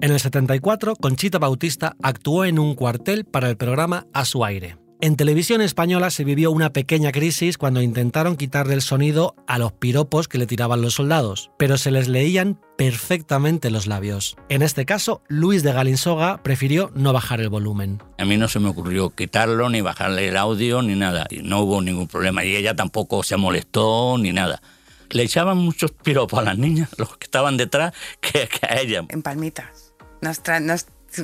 En 0.00 0.10
el 0.10 0.20
74, 0.20 0.96
Conchita 0.96 1.38
Bautista 1.38 1.96
actuó 2.02 2.46
en 2.46 2.58
un 2.58 2.74
cuartel 2.74 3.26
para 3.26 3.50
el 3.50 3.58
programa 3.58 4.06
A 4.14 4.24
su 4.24 4.42
aire. 4.42 4.85
En 4.98 5.16
televisión 5.16 5.60
española 5.60 6.08
se 6.08 6.24
vivió 6.24 6.50
una 6.50 6.72
pequeña 6.72 7.12
crisis 7.12 7.58
cuando 7.58 7.82
intentaron 7.82 8.34
quitarle 8.34 8.72
el 8.72 8.80
sonido 8.80 9.34
a 9.46 9.58
los 9.58 9.72
piropos 9.72 10.26
que 10.26 10.38
le 10.38 10.46
tiraban 10.46 10.80
los 10.80 10.94
soldados, 10.94 11.50
pero 11.58 11.76
se 11.76 11.90
les 11.90 12.08
leían 12.08 12.58
perfectamente 12.78 13.70
los 13.70 13.86
labios. 13.86 14.36
En 14.48 14.62
este 14.62 14.86
caso, 14.86 15.22
Luis 15.28 15.62
de 15.62 15.74
Galinsoga 15.74 16.42
prefirió 16.42 16.90
no 16.94 17.12
bajar 17.12 17.42
el 17.42 17.50
volumen. 17.50 18.02
A 18.16 18.24
mí 18.24 18.38
no 18.38 18.48
se 18.48 18.58
me 18.58 18.70
ocurrió 18.70 19.10
quitarlo, 19.10 19.68
ni 19.68 19.82
bajarle 19.82 20.28
el 20.28 20.36
audio, 20.38 20.80
ni 20.80 20.94
nada. 20.94 21.26
Y 21.28 21.42
no 21.42 21.60
hubo 21.60 21.82
ningún 21.82 22.08
problema. 22.08 22.42
Y 22.46 22.56
ella 22.56 22.74
tampoco 22.74 23.22
se 23.22 23.36
molestó, 23.36 24.16
ni 24.16 24.32
nada. 24.32 24.62
Le 25.10 25.24
echaban 25.24 25.58
muchos 25.58 25.92
piropos 25.92 26.38
a 26.38 26.42
las 26.42 26.56
niñas, 26.56 26.88
los 26.96 27.18
que 27.18 27.24
estaban 27.24 27.58
detrás, 27.58 27.92
que, 28.22 28.48
que 28.48 28.66
a 28.66 28.80
ella. 28.80 29.04
En 29.10 29.20
palmitas. 29.20 29.92
Nos 30.22 30.40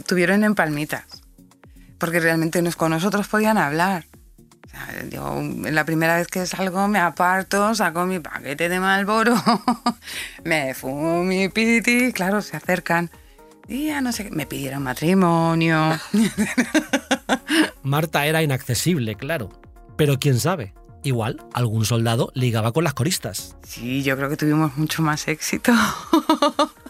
tuvieron 0.07 0.45
en 0.45 0.55
palmitas. 0.55 1.22
Porque 2.02 2.18
realmente 2.18 2.61
nos, 2.62 2.75
con 2.75 2.90
nosotros 2.90 3.28
podían 3.28 3.56
hablar. 3.59 4.06
O 4.66 4.68
sea, 4.68 5.09
yo, 5.09 5.40
la 5.71 5.85
primera 5.85 6.16
vez 6.16 6.26
que 6.26 6.44
salgo 6.47 6.88
me 6.88 6.99
aparto, 6.99 7.73
saco 7.76 8.06
mi 8.06 8.18
paquete 8.18 8.68
de 8.68 8.80
Malboro, 8.80 9.37
me 10.44 10.75
fumo 10.75 11.23
mi 11.23 11.49
piti, 11.49 12.12
claro, 12.12 12.42
se 12.42 12.56
acercan. 12.56 13.09
Y 13.68 13.87
ya 13.87 14.00
no 14.00 14.11
sé, 14.11 14.30
me 14.32 14.47
pidieron 14.47 14.82
matrimonio. 14.82 15.97
Marta 17.85 18.26
era 18.26 18.42
inaccesible, 18.42 19.14
claro. 19.14 19.50
Pero 19.97 20.18
quién 20.18 20.40
sabe, 20.40 20.75
igual 21.04 21.37
algún 21.54 21.85
soldado 21.85 22.32
ligaba 22.35 22.73
con 22.73 22.82
las 22.82 22.94
coristas. 22.94 23.56
Sí, 23.62 24.02
yo 24.02 24.16
creo 24.16 24.28
que 24.28 24.37
tuvimos 24.37 24.76
mucho 24.76 25.02
más 25.02 25.28
éxito. 25.28 25.73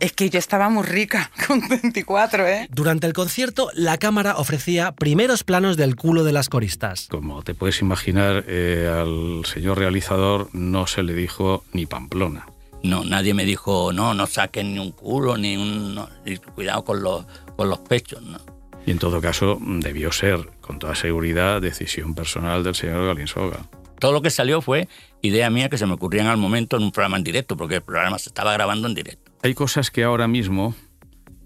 es 0.00 0.12
que 0.12 0.30
yo 0.30 0.38
estaba 0.38 0.68
muy 0.68 0.84
rica 0.84 1.30
con 1.46 1.66
24, 1.68 2.46
¿eh? 2.46 2.68
Durante 2.70 3.06
el 3.06 3.12
concierto, 3.12 3.70
la 3.74 3.98
cámara 3.98 4.36
ofrecía 4.36 4.92
primeros 4.92 5.44
planos 5.44 5.76
del 5.76 5.96
culo 5.96 6.24
de 6.24 6.32
las 6.32 6.48
coristas. 6.48 7.08
Como 7.10 7.42
te 7.42 7.54
puedes 7.54 7.80
imaginar, 7.80 8.44
eh, 8.46 8.88
al 8.92 9.44
señor 9.44 9.78
realizador 9.78 10.48
no 10.52 10.86
se 10.86 11.02
le 11.02 11.14
dijo 11.14 11.64
ni 11.72 11.86
Pamplona. 11.86 12.46
No, 12.82 13.04
nadie 13.04 13.34
me 13.34 13.44
dijo, 13.44 13.92
no, 13.92 14.14
no 14.14 14.26
saquen 14.26 14.74
ni 14.74 14.78
un 14.78 14.92
culo, 14.92 15.36
ni 15.36 15.56
un... 15.56 15.94
no, 15.94 16.08
cuidado 16.54 16.84
con 16.84 17.02
los, 17.02 17.26
con 17.56 17.68
los 17.68 17.80
pechos, 17.80 18.22
¿no? 18.22 18.38
Y 18.86 18.92
en 18.92 18.98
todo 18.98 19.20
caso, 19.20 19.58
debió 19.60 20.12
ser, 20.12 20.48
con 20.60 20.78
toda 20.78 20.94
seguridad, 20.94 21.60
decisión 21.60 22.14
personal 22.14 22.62
del 22.62 22.74
señor 22.74 23.06
Galinsoga. 23.06 23.58
Todo 23.98 24.12
lo 24.12 24.22
que 24.22 24.30
salió 24.30 24.62
fue 24.62 24.88
idea 25.20 25.50
mía 25.50 25.68
que 25.68 25.76
se 25.76 25.86
me 25.86 25.94
ocurrían 25.94 26.28
al 26.28 26.36
momento 26.36 26.76
en 26.76 26.84
un 26.84 26.92
programa 26.92 27.16
en 27.16 27.24
directo, 27.24 27.56
porque 27.56 27.76
el 27.76 27.82
programa 27.82 28.18
se 28.18 28.30
estaba 28.30 28.52
grabando 28.52 28.86
en 28.86 28.94
directo. 28.94 29.27
Hay 29.42 29.54
cosas 29.54 29.90
que 29.90 30.04
ahora 30.04 30.28
mismo 30.28 30.74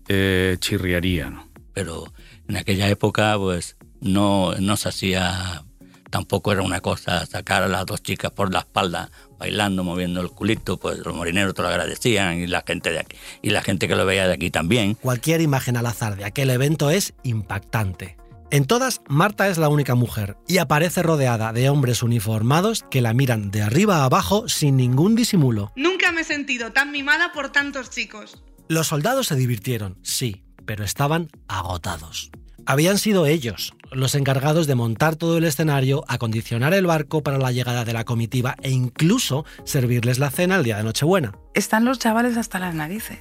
eh, 0.08 0.56
chirriarían. 0.58 1.50
Pero 1.72 2.12
en 2.48 2.56
aquella 2.56 2.88
época, 2.88 3.36
pues, 3.38 3.76
no, 4.00 4.54
no 4.54 4.76
se 4.76 4.88
hacía... 4.88 5.64
Tampoco 6.10 6.52
era 6.52 6.60
una 6.60 6.80
cosa 6.80 7.24
sacar 7.24 7.62
a 7.62 7.68
las 7.68 7.86
dos 7.86 8.02
chicas 8.02 8.30
por 8.30 8.52
la 8.52 8.58
espalda 8.58 9.10
bailando, 9.38 9.82
moviendo 9.82 10.20
el 10.20 10.28
culito, 10.28 10.76
pues 10.76 10.98
los 10.98 11.16
marineros 11.16 11.54
te 11.54 11.62
lo 11.62 11.68
agradecían 11.68 12.38
y 12.38 12.46
la 12.46 12.62
gente 12.66 12.92
de 12.92 13.00
aquí 13.00 13.16
y 13.40 13.48
la 13.48 13.62
gente 13.62 13.88
que 13.88 13.96
lo 13.96 14.04
veía 14.04 14.28
de 14.28 14.34
aquí 14.34 14.50
también. 14.50 14.92
Cualquier 14.94 15.40
imagen 15.40 15.78
al 15.78 15.86
azar 15.86 16.16
de 16.16 16.26
aquel 16.26 16.50
evento 16.50 16.90
es 16.90 17.14
impactante. 17.22 18.18
En 18.52 18.66
todas, 18.66 19.00
Marta 19.08 19.48
es 19.48 19.56
la 19.56 19.70
única 19.70 19.94
mujer 19.94 20.36
y 20.46 20.58
aparece 20.58 21.02
rodeada 21.02 21.54
de 21.54 21.70
hombres 21.70 22.02
uniformados 22.02 22.84
que 22.90 23.00
la 23.00 23.14
miran 23.14 23.50
de 23.50 23.62
arriba 23.62 24.02
a 24.02 24.04
abajo 24.04 24.46
sin 24.46 24.76
ningún 24.76 25.14
disimulo. 25.14 25.72
Nunca 25.74 26.12
me 26.12 26.20
he 26.20 26.24
sentido 26.24 26.70
tan 26.70 26.90
mimada 26.90 27.32
por 27.32 27.50
tantos 27.50 27.88
chicos. 27.88 28.44
Los 28.68 28.88
soldados 28.88 29.28
se 29.28 29.36
divirtieron, 29.36 29.96
sí, 30.02 30.44
pero 30.66 30.84
estaban 30.84 31.30
agotados. 31.48 32.30
Habían 32.66 32.98
sido 32.98 33.24
ellos 33.24 33.72
los 33.90 34.14
encargados 34.14 34.66
de 34.66 34.74
montar 34.74 35.16
todo 35.16 35.38
el 35.38 35.44
escenario, 35.44 36.04
acondicionar 36.06 36.74
el 36.74 36.86
barco 36.86 37.22
para 37.22 37.38
la 37.38 37.52
llegada 37.52 37.86
de 37.86 37.94
la 37.94 38.04
comitiva 38.04 38.56
e 38.60 38.68
incluso 38.70 39.46
servirles 39.64 40.18
la 40.18 40.30
cena 40.30 40.56
el 40.56 40.64
día 40.64 40.76
de 40.76 40.82
Nochebuena. 40.82 41.32
Están 41.54 41.86
los 41.86 41.98
chavales 41.98 42.36
hasta 42.36 42.58
las 42.58 42.74
narices. 42.74 43.20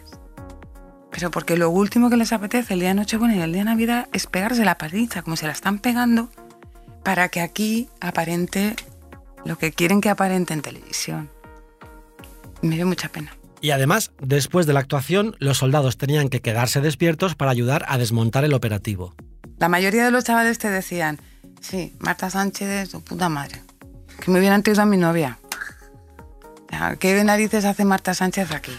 Pero 1.11 1.29
porque 1.29 1.57
lo 1.57 1.69
último 1.69 2.09
que 2.09 2.17
les 2.17 2.31
apetece 2.31 2.73
el 2.73 2.79
día 2.79 2.89
de 2.89 2.95
Nochebuena 2.95 3.35
y 3.35 3.41
el 3.41 3.51
día 3.51 3.61
de 3.61 3.69
Navidad 3.69 4.07
es 4.13 4.27
pegarse 4.27 4.65
la 4.65 4.77
paliza, 4.77 5.21
como 5.21 5.35
se 5.35 5.45
la 5.45 5.51
están 5.51 5.79
pegando, 5.79 6.29
para 7.03 7.29
que 7.29 7.41
aquí 7.41 7.89
aparente 7.99 8.75
lo 9.45 9.57
que 9.57 9.71
quieren 9.71 10.01
que 10.01 10.09
aparente 10.09 10.53
en 10.53 10.61
televisión. 10.61 11.29
Me 12.61 12.75
dio 12.75 12.85
mucha 12.85 13.09
pena. 13.09 13.35
Y 13.59 13.71
además, 13.71 14.11
después 14.19 14.65
de 14.65 14.73
la 14.73 14.79
actuación, 14.79 15.35
los 15.39 15.57
soldados 15.59 15.97
tenían 15.97 16.29
que 16.29 16.41
quedarse 16.41 16.81
despiertos 16.81 17.35
para 17.35 17.51
ayudar 17.51 17.85
a 17.87 17.97
desmontar 17.97 18.43
el 18.43 18.53
operativo. 18.53 19.13
La 19.59 19.69
mayoría 19.69 20.05
de 20.05 20.11
los 20.11 20.23
chavales 20.23 20.57
te 20.57 20.69
decían, 20.69 21.19
sí, 21.59 21.93
Marta 21.99 22.29
Sánchez 22.29 22.67
es 22.67 22.89
tu 22.89 23.03
puta 23.03 23.29
madre. 23.29 23.61
Que 24.19 24.31
me 24.31 24.39
hubieran 24.39 24.63
traído 24.63 24.81
a 24.81 24.85
mi 24.85 24.97
novia. 24.97 25.37
¿Qué 26.99 27.13
de 27.13 27.23
narices 27.23 27.65
hace 27.65 27.85
Marta 27.85 28.13
Sánchez 28.13 28.51
aquí? 28.51 28.71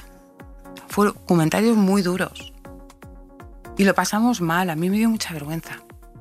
Fueron 0.92 1.14
comentarios 1.24 1.74
muy 1.74 2.02
duros. 2.02 2.52
Y 3.78 3.84
lo 3.84 3.94
pasamos 3.94 4.42
mal, 4.42 4.68
a 4.68 4.76
mí 4.76 4.90
me 4.90 4.98
dio 4.98 5.08
mucha 5.08 5.32
vergüenza. 5.32 5.78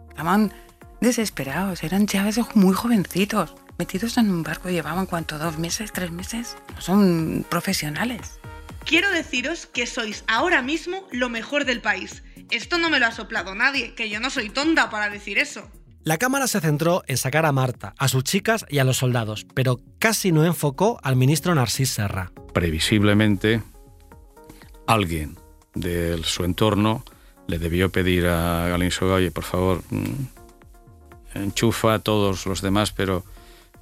Estaban 0.08 0.54
desesperados, 1.02 1.84
eran 1.84 2.08
chavales 2.08 2.40
muy 2.56 2.74
jovencitos, 2.74 3.54
metidos 3.78 4.18
en 4.18 4.32
un 4.32 4.44
barco, 4.44 4.70
llevaban 4.70 5.08
cuánto, 5.08 5.38
dos 5.38 5.58
meses, 5.58 5.92
tres 5.92 6.12
meses. 6.12 6.56
No 6.74 6.80
son 6.80 7.46
profesionales. 7.50 8.40
Quiero 8.86 9.12
deciros 9.12 9.66
que 9.66 9.86
sois 9.86 10.24
ahora 10.30 10.62
mismo 10.62 11.06
lo 11.12 11.28
mejor 11.28 11.66
del 11.66 11.82
país. 11.82 12.24
Esto 12.50 12.78
no 12.78 12.90
me 12.90 13.00
lo 13.00 13.08
ha 13.08 13.12
soplado 13.12 13.54
nadie, 13.54 13.94
que 13.94 14.10
yo 14.10 14.22
no 14.22 14.30
soy 14.30 14.50
tonta 14.50 14.90
para 14.90 15.10
decir 15.10 15.38
eso. 15.38 15.70
La 16.06 16.18
cámara 16.18 16.48
se 16.48 16.62
centró 16.62 17.04
en 17.08 17.18
sacar 17.18 17.46
a 17.46 17.52
Marta, 17.52 17.94
a 17.98 18.08
sus 18.08 18.24
chicas 18.24 18.66
y 18.70 18.80
a 18.80 18.86
los 18.86 18.96
soldados, 18.96 19.46
pero 19.54 19.82
casi 20.00 20.32
no 20.32 20.46
enfocó 20.46 20.98
al 21.04 21.18
ministro 21.18 21.54
Narcís 21.54 21.90
Serra. 21.90 22.32
Previsiblemente, 22.54 23.62
alguien 24.94 25.38
de 25.74 26.22
su 26.24 26.44
entorno 26.44 27.04
le 27.48 27.60
debió 27.60 27.92
pedir 27.92 28.28
a 28.28 28.68
Galinsoga, 28.68 29.16
oye, 29.16 29.32
por 29.32 29.44
favor, 29.44 29.82
mm, 29.90 31.40
enchufa 31.40 31.96
a 31.96 32.00
todos 32.00 32.46
los 32.46 32.62
demás, 32.62 32.92
pero 32.92 33.24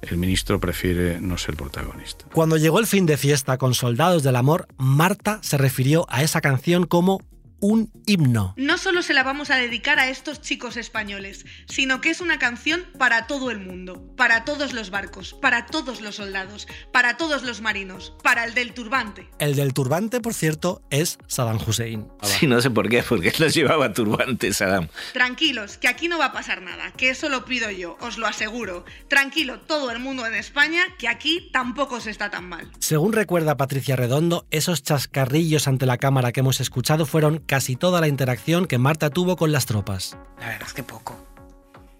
el 0.02 0.16
ministro 0.16 0.60
prefiere 0.60 1.20
no 1.20 1.36
ser 1.36 1.56
protagonista. 1.56 2.24
Cuando 2.32 2.56
llegó 2.56 2.78
el 2.78 2.86
fin 2.86 3.06
de 3.06 3.16
fiesta 3.16 3.58
con 3.58 3.74
Soldados 3.74 4.22
del 4.22 4.36
Amor, 4.36 4.66
Marta 4.78 5.38
se 5.42 5.58
refirió 5.58 6.06
a 6.08 6.22
esa 6.22 6.40
canción 6.40 6.86
como 6.86 7.20
un 7.60 7.90
himno. 8.06 8.54
No 8.56 8.78
solo 8.78 9.02
se 9.02 9.14
la 9.14 9.22
vamos 9.22 9.50
a 9.50 9.56
dedicar 9.56 9.98
a 9.98 10.08
estos 10.08 10.40
chicos 10.40 10.76
españoles, 10.76 11.44
sino 11.66 12.00
que 12.00 12.10
es 12.10 12.20
una 12.20 12.38
canción 12.38 12.84
para 12.98 13.26
todo 13.26 13.50
el 13.50 13.60
mundo, 13.60 14.14
para 14.16 14.44
todos 14.44 14.72
los 14.72 14.90
barcos, 14.90 15.34
para 15.34 15.66
todos 15.66 16.00
los 16.00 16.16
soldados, 16.16 16.66
para 16.92 17.16
todos 17.16 17.42
los 17.42 17.60
marinos, 17.60 18.14
para 18.22 18.44
el 18.44 18.54
del 18.54 18.72
turbante. 18.72 19.28
El 19.38 19.56
del 19.56 19.74
turbante, 19.74 20.20
por 20.20 20.34
cierto, 20.34 20.82
es 20.90 21.18
Saddam 21.26 21.58
Hussein. 21.64 22.08
Sí, 22.22 22.46
no 22.46 22.60
sé 22.60 22.70
por 22.70 22.88
qué, 22.88 23.02
porque 23.02 23.32
los 23.38 23.54
llevaba 23.54 23.92
turbante 23.92 24.52
Saddam. 24.52 24.88
Tranquilos, 25.12 25.76
que 25.78 25.88
aquí 25.88 26.08
no 26.08 26.18
va 26.18 26.26
a 26.26 26.32
pasar 26.32 26.62
nada, 26.62 26.92
que 26.92 27.10
eso 27.10 27.28
lo 27.28 27.44
pido 27.44 27.70
yo, 27.70 27.96
os 28.00 28.18
lo 28.18 28.26
aseguro. 28.26 28.84
Tranquilo 29.08 29.60
todo 29.60 29.90
el 29.90 29.98
mundo 29.98 30.26
en 30.26 30.34
España, 30.34 30.82
que 30.98 31.08
aquí 31.08 31.50
tampoco 31.52 32.00
se 32.00 32.10
está 32.10 32.30
tan 32.30 32.48
mal. 32.48 32.70
Según 32.78 33.12
recuerda 33.12 33.56
Patricia 33.56 33.96
Redondo, 33.96 34.46
esos 34.50 34.82
chascarrillos 34.82 35.68
ante 35.68 35.86
la 35.86 35.98
cámara 35.98 36.32
que 36.32 36.40
hemos 36.40 36.60
escuchado 36.60 37.06
fueron 37.06 37.38
casi 37.50 37.74
toda 37.74 38.00
la 38.00 38.06
interacción 38.06 38.66
que 38.66 38.78
Marta 38.78 39.10
tuvo 39.10 39.34
con 39.34 39.50
las 39.50 39.66
tropas. 39.66 40.16
La 40.38 40.46
verdad 40.50 40.68
es 40.68 40.72
que 40.72 40.84
poco. 40.84 41.16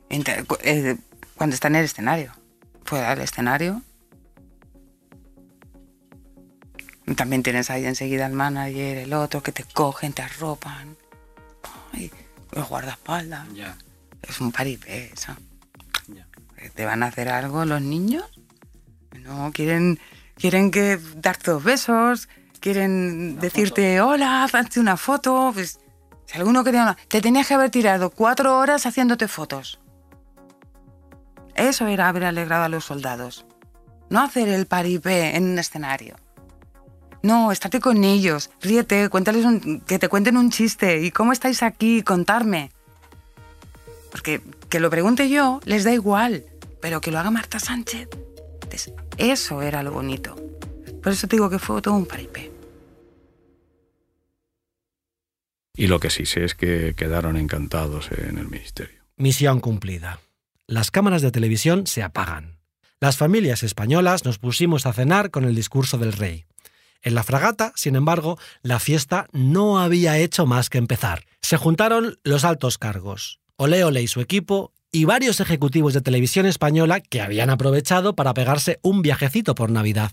Inter- 0.08 0.46
eh, 0.62 0.96
cuando 1.34 1.54
está 1.54 1.66
en 1.66 1.74
el 1.74 1.84
escenario. 1.86 2.32
Fuera 2.84 3.10
del 3.10 3.22
escenario. 3.24 3.82
También 7.16 7.42
tienes 7.42 7.68
ahí 7.68 7.84
enseguida 7.84 8.26
el 8.26 8.32
manager, 8.32 8.98
el 8.98 9.12
otro, 9.12 9.42
que 9.42 9.50
te 9.50 9.64
cogen, 9.64 10.12
te 10.12 10.22
arropan. 10.22 10.96
Ay, 11.92 12.12
los 12.52 12.68
guardaespaldas. 12.68 13.48
Es 14.22 14.40
un 14.40 14.52
paripé 14.52 15.10
eso. 15.12 15.34
¿Te 16.76 16.84
van 16.84 17.02
a 17.02 17.06
hacer 17.06 17.28
algo 17.28 17.64
los 17.64 17.82
niños? 17.82 18.24
No, 19.24 19.50
quieren, 19.52 19.98
quieren 20.36 20.70
que 20.70 20.96
darte 21.16 21.50
dos 21.50 21.64
besos, 21.64 22.28
quieren 22.60 23.38
decirte 23.40 24.00
hola, 24.00 24.44
hazte 24.44 24.80
una 24.80 24.96
foto. 24.96 25.50
Pues, 25.52 25.80
si 26.26 26.38
alguno 26.38 26.62
quería 26.62 26.82
una... 26.82 26.96
Te 27.08 27.20
tenías 27.20 27.48
que 27.48 27.54
haber 27.54 27.70
tirado 27.70 28.10
cuatro 28.10 28.56
horas 28.58 28.86
haciéndote 28.86 29.26
fotos. 29.28 29.80
Eso 31.54 31.86
era 31.86 32.08
haber 32.08 32.24
alegrado 32.24 32.64
a 32.64 32.68
los 32.68 32.84
soldados. 32.84 33.44
No 34.08 34.20
hacer 34.20 34.48
el 34.48 34.66
paripé 34.66 35.36
en 35.36 35.44
un 35.50 35.58
escenario. 35.58 36.16
No, 37.22 37.52
estate 37.52 37.80
con 37.80 38.02
ellos, 38.02 38.50
ríete, 38.62 39.08
cuéntales 39.10 39.44
un- 39.44 39.80
que 39.80 39.98
te 39.98 40.08
cuenten 40.08 40.36
un 40.36 40.50
chiste. 40.50 41.02
¿Y 41.02 41.10
cómo 41.10 41.32
estáis 41.32 41.62
aquí? 41.62 42.02
Contarme. 42.02 42.70
Porque 44.10 44.40
que 44.68 44.80
lo 44.80 44.88
pregunte 44.90 45.28
yo 45.28 45.60
les 45.64 45.84
da 45.84 45.92
igual, 45.92 46.44
pero 46.80 47.00
que 47.00 47.10
lo 47.10 47.18
haga 47.18 47.30
Marta 47.30 47.58
Sánchez. 47.58 48.08
Entonces, 48.62 48.92
eso 49.18 49.60
era 49.62 49.82
lo 49.82 49.92
bonito. 49.92 50.34
Por 51.02 51.12
eso 51.12 51.26
te 51.26 51.36
digo 51.36 51.48
que 51.48 51.58
fue 51.58 51.80
todo 51.80 51.94
un 51.94 52.06
paripé. 52.06 52.50
Y 55.74 55.86
lo 55.86 55.98
que 55.98 56.10
sí 56.10 56.26
sé 56.26 56.44
es 56.44 56.54
que 56.54 56.94
quedaron 56.94 57.36
encantados 57.36 58.10
en 58.12 58.38
el 58.38 58.48
ministerio. 58.48 59.00
Misión 59.16 59.60
cumplida. 59.60 60.20
Las 60.66 60.90
cámaras 60.90 61.22
de 61.22 61.30
televisión 61.30 61.86
se 61.86 62.02
apagan. 62.02 62.58
Las 63.00 63.16
familias 63.16 63.62
españolas 63.62 64.24
nos 64.24 64.38
pusimos 64.38 64.84
a 64.84 64.92
cenar 64.92 65.30
con 65.30 65.44
el 65.44 65.54
discurso 65.54 65.96
del 65.96 66.12
rey. 66.12 66.44
En 67.02 67.14
la 67.14 67.22
fragata, 67.22 67.72
sin 67.76 67.96
embargo, 67.96 68.38
la 68.62 68.78
fiesta 68.78 69.26
no 69.32 69.80
había 69.80 70.18
hecho 70.18 70.44
más 70.44 70.68
que 70.68 70.76
empezar. 70.76 71.24
Se 71.40 71.56
juntaron 71.56 72.18
los 72.24 72.44
altos 72.44 72.76
cargos, 72.76 73.40
Ole 73.56 73.84
Ole 73.84 74.02
y 74.02 74.06
su 74.06 74.20
equipo, 74.20 74.74
y 74.92 75.06
varios 75.06 75.40
ejecutivos 75.40 75.94
de 75.94 76.02
televisión 76.02 76.44
española 76.44 77.00
que 77.00 77.22
habían 77.22 77.48
aprovechado 77.48 78.14
para 78.14 78.34
pegarse 78.34 78.80
un 78.82 79.00
viajecito 79.00 79.54
por 79.54 79.70
Navidad. 79.70 80.12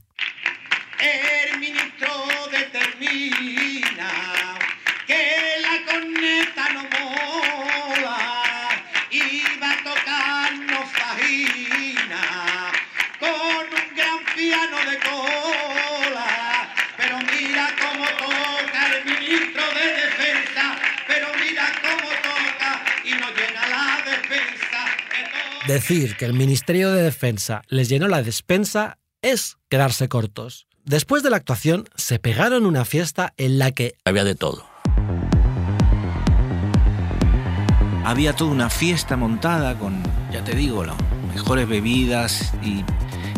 Decir 25.68 26.16
que 26.16 26.24
el 26.24 26.32
Ministerio 26.32 26.94
de 26.94 27.04
Defensa 27.04 27.62
les 27.68 27.90
llenó 27.90 28.08
la 28.08 28.24
despensa 28.24 29.00
es 29.22 29.58
quedarse 29.68 30.08
cortos. 30.08 30.66
Después 30.86 31.24
de 31.24 31.30
la 31.30 31.36
actuación, 31.36 31.90
se 31.96 32.20
pegaron 32.20 32.66
una 32.66 32.86
fiesta 32.86 33.34
en 33.36 33.60
la 33.60 33.72
que 33.72 33.96
había 34.06 34.24
de 34.24 34.36
todo. 34.36 34.66
Había 38.06 38.34
toda 38.34 38.50
una 38.50 38.70
fiesta 38.70 39.18
montada 39.18 39.78
con, 39.78 40.02
ya 40.32 40.42
te 40.42 40.56
digo, 40.56 40.86
las 40.86 40.96
mejores 41.36 41.68
bebidas 41.68 42.54
y, 42.64 42.86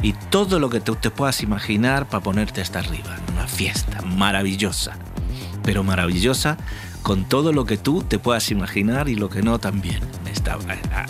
y 0.04 0.14
todo 0.30 0.60
lo 0.60 0.70
que 0.70 0.82
te 0.82 1.10
puedas 1.10 1.42
imaginar 1.42 2.08
para 2.08 2.22
ponerte 2.22 2.62
hasta 2.62 2.78
arriba. 2.78 3.18
Una 3.34 3.48
fiesta 3.48 4.04
maravillosa, 4.04 5.00
pero 5.64 5.84
maravillosa 5.84 6.58
con 7.02 7.28
todo 7.28 7.52
lo 7.54 7.66
que 7.66 7.78
tú 7.78 8.04
te 8.04 8.20
puedas 8.20 8.52
imaginar 8.52 9.10
y 9.10 9.16
lo 9.16 9.30
que 9.30 9.42
no 9.42 9.60
también. 9.60 10.02
Estaba, 10.32 10.64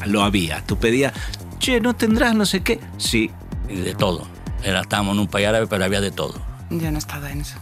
lo 0.05 0.23
había. 0.23 0.65
Tú 0.65 0.77
pedías, 0.77 1.13
che, 1.59 1.81
¿no 1.81 1.95
tendrás 1.95 2.35
no 2.35 2.45
sé 2.45 2.61
qué? 2.61 2.79
Sí. 2.97 3.31
Y 3.67 3.75
de 3.75 3.95
todo. 3.95 4.27
Era, 4.63 4.81
estábamos 4.81 5.13
en 5.13 5.21
un 5.21 5.27
país 5.27 5.47
árabe, 5.47 5.67
pero 5.67 5.83
había 5.83 6.01
de 6.01 6.11
todo. 6.11 6.41
Yo 6.69 6.91
no 6.91 6.97
estaba 6.97 7.31
en 7.31 7.41
eso. 7.41 7.57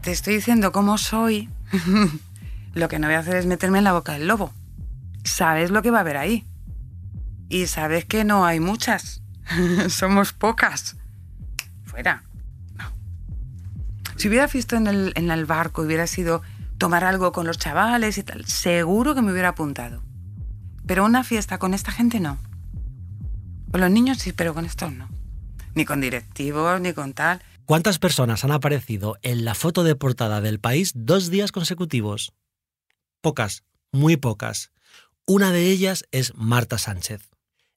Te 0.00 0.12
estoy 0.12 0.34
diciendo 0.34 0.72
cómo 0.72 0.98
soy. 0.98 1.48
lo 2.74 2.88
que 2.88 2.98
no 2.98 3.06
voy 3.06 3.16
a 3.16 3.20
hacer 3.20 3.36
es 3.36 3.46
meterme 3.46 3.78
en 3.78 3.84
la 3.84 3.92
boca 3.92 4.12
del 4.12 4.26
lobo. 4.26 4.52
Sabes 5.24 5.70
lo 5.70 5.82
que 5.82 5.90
va 5.90 5.98
a 5.98 6.00
haber 6.00 6.16
ahí. 6.16 6.44
Y 7.48 7.66
sabes 7.66 8.04
que 8.04 8.24
no 8.24 8.46
hay 8.46 8.60
muchas. 8.60 9.22
Somos 9.88 10.32
pocas. 10.32 10.96
Fuera. 11.84 12.24
No. 12.76 12.84
Si 14.16 14.28
hubiera 14.28 14.46
visto 14.46 14.76
en 14.76 14.86
el, 14.86 15.12
en 15.16 15.30
el 15.30 15.44
barco, 15.44 15.82
hubiera 15.82 16.06
sido 16.06 16.42
tomar 16.80 17.04
algo 17.04 17.30
con 17.30 17.46
los 17.46 17.58
chavales 17.58 18.16
y 18.16 18.22
tal, 18.22 18.46
seguro 18.46 19.14
que 19.14 19.20
me 19.20 19.30
hubiera 19.30 19.50
apuntado. 19.50 20.02
Pero 20.86 21.04
una 21.04 21.22
fiesta 21.22 21.58
con 21.58 21.74
esta 21.74 21.92
gente 21.92 22.20
no. 22.20 22.38
Con 23.70 23.82
los 23.82 23.90
niños 23.90 24.18
sí, 24.18 24.32
pero 24.32 24.54
con 24.54 24.64
estos 24.64 24.90
no. 24.90 25.08
Ni 25.74 25.84
con 25.84 26.00
directivos, 26.00 26.80
ni 26.80 26.94
con 26.94 27.12
tal. 27.12 27.42
¿Cuántas 27.66 27.98
personas 27.98 28.44
han 28.44 28.50
aparecido 28.50 29.18
en 29.22 29.44
la 29.44 29.54
foto 29.54 29.84
de 29.84 29.94
portada 29.94 30.40
del 30.40 30.58
país 30.58 30.92
dos 30.96 31.30
días 31.30 31.52
consecutivos? 31.52 32.32
Pocas, 33.20 33.62
muy 33.92 34.16
pocas. 34.16 34.72
Una 35.26 35.52
de 35.52 35.70
ellas 35.70 36.06
es 36.10 36.32
Marta 36.34 36.78
Sánchez. 36.78 37.20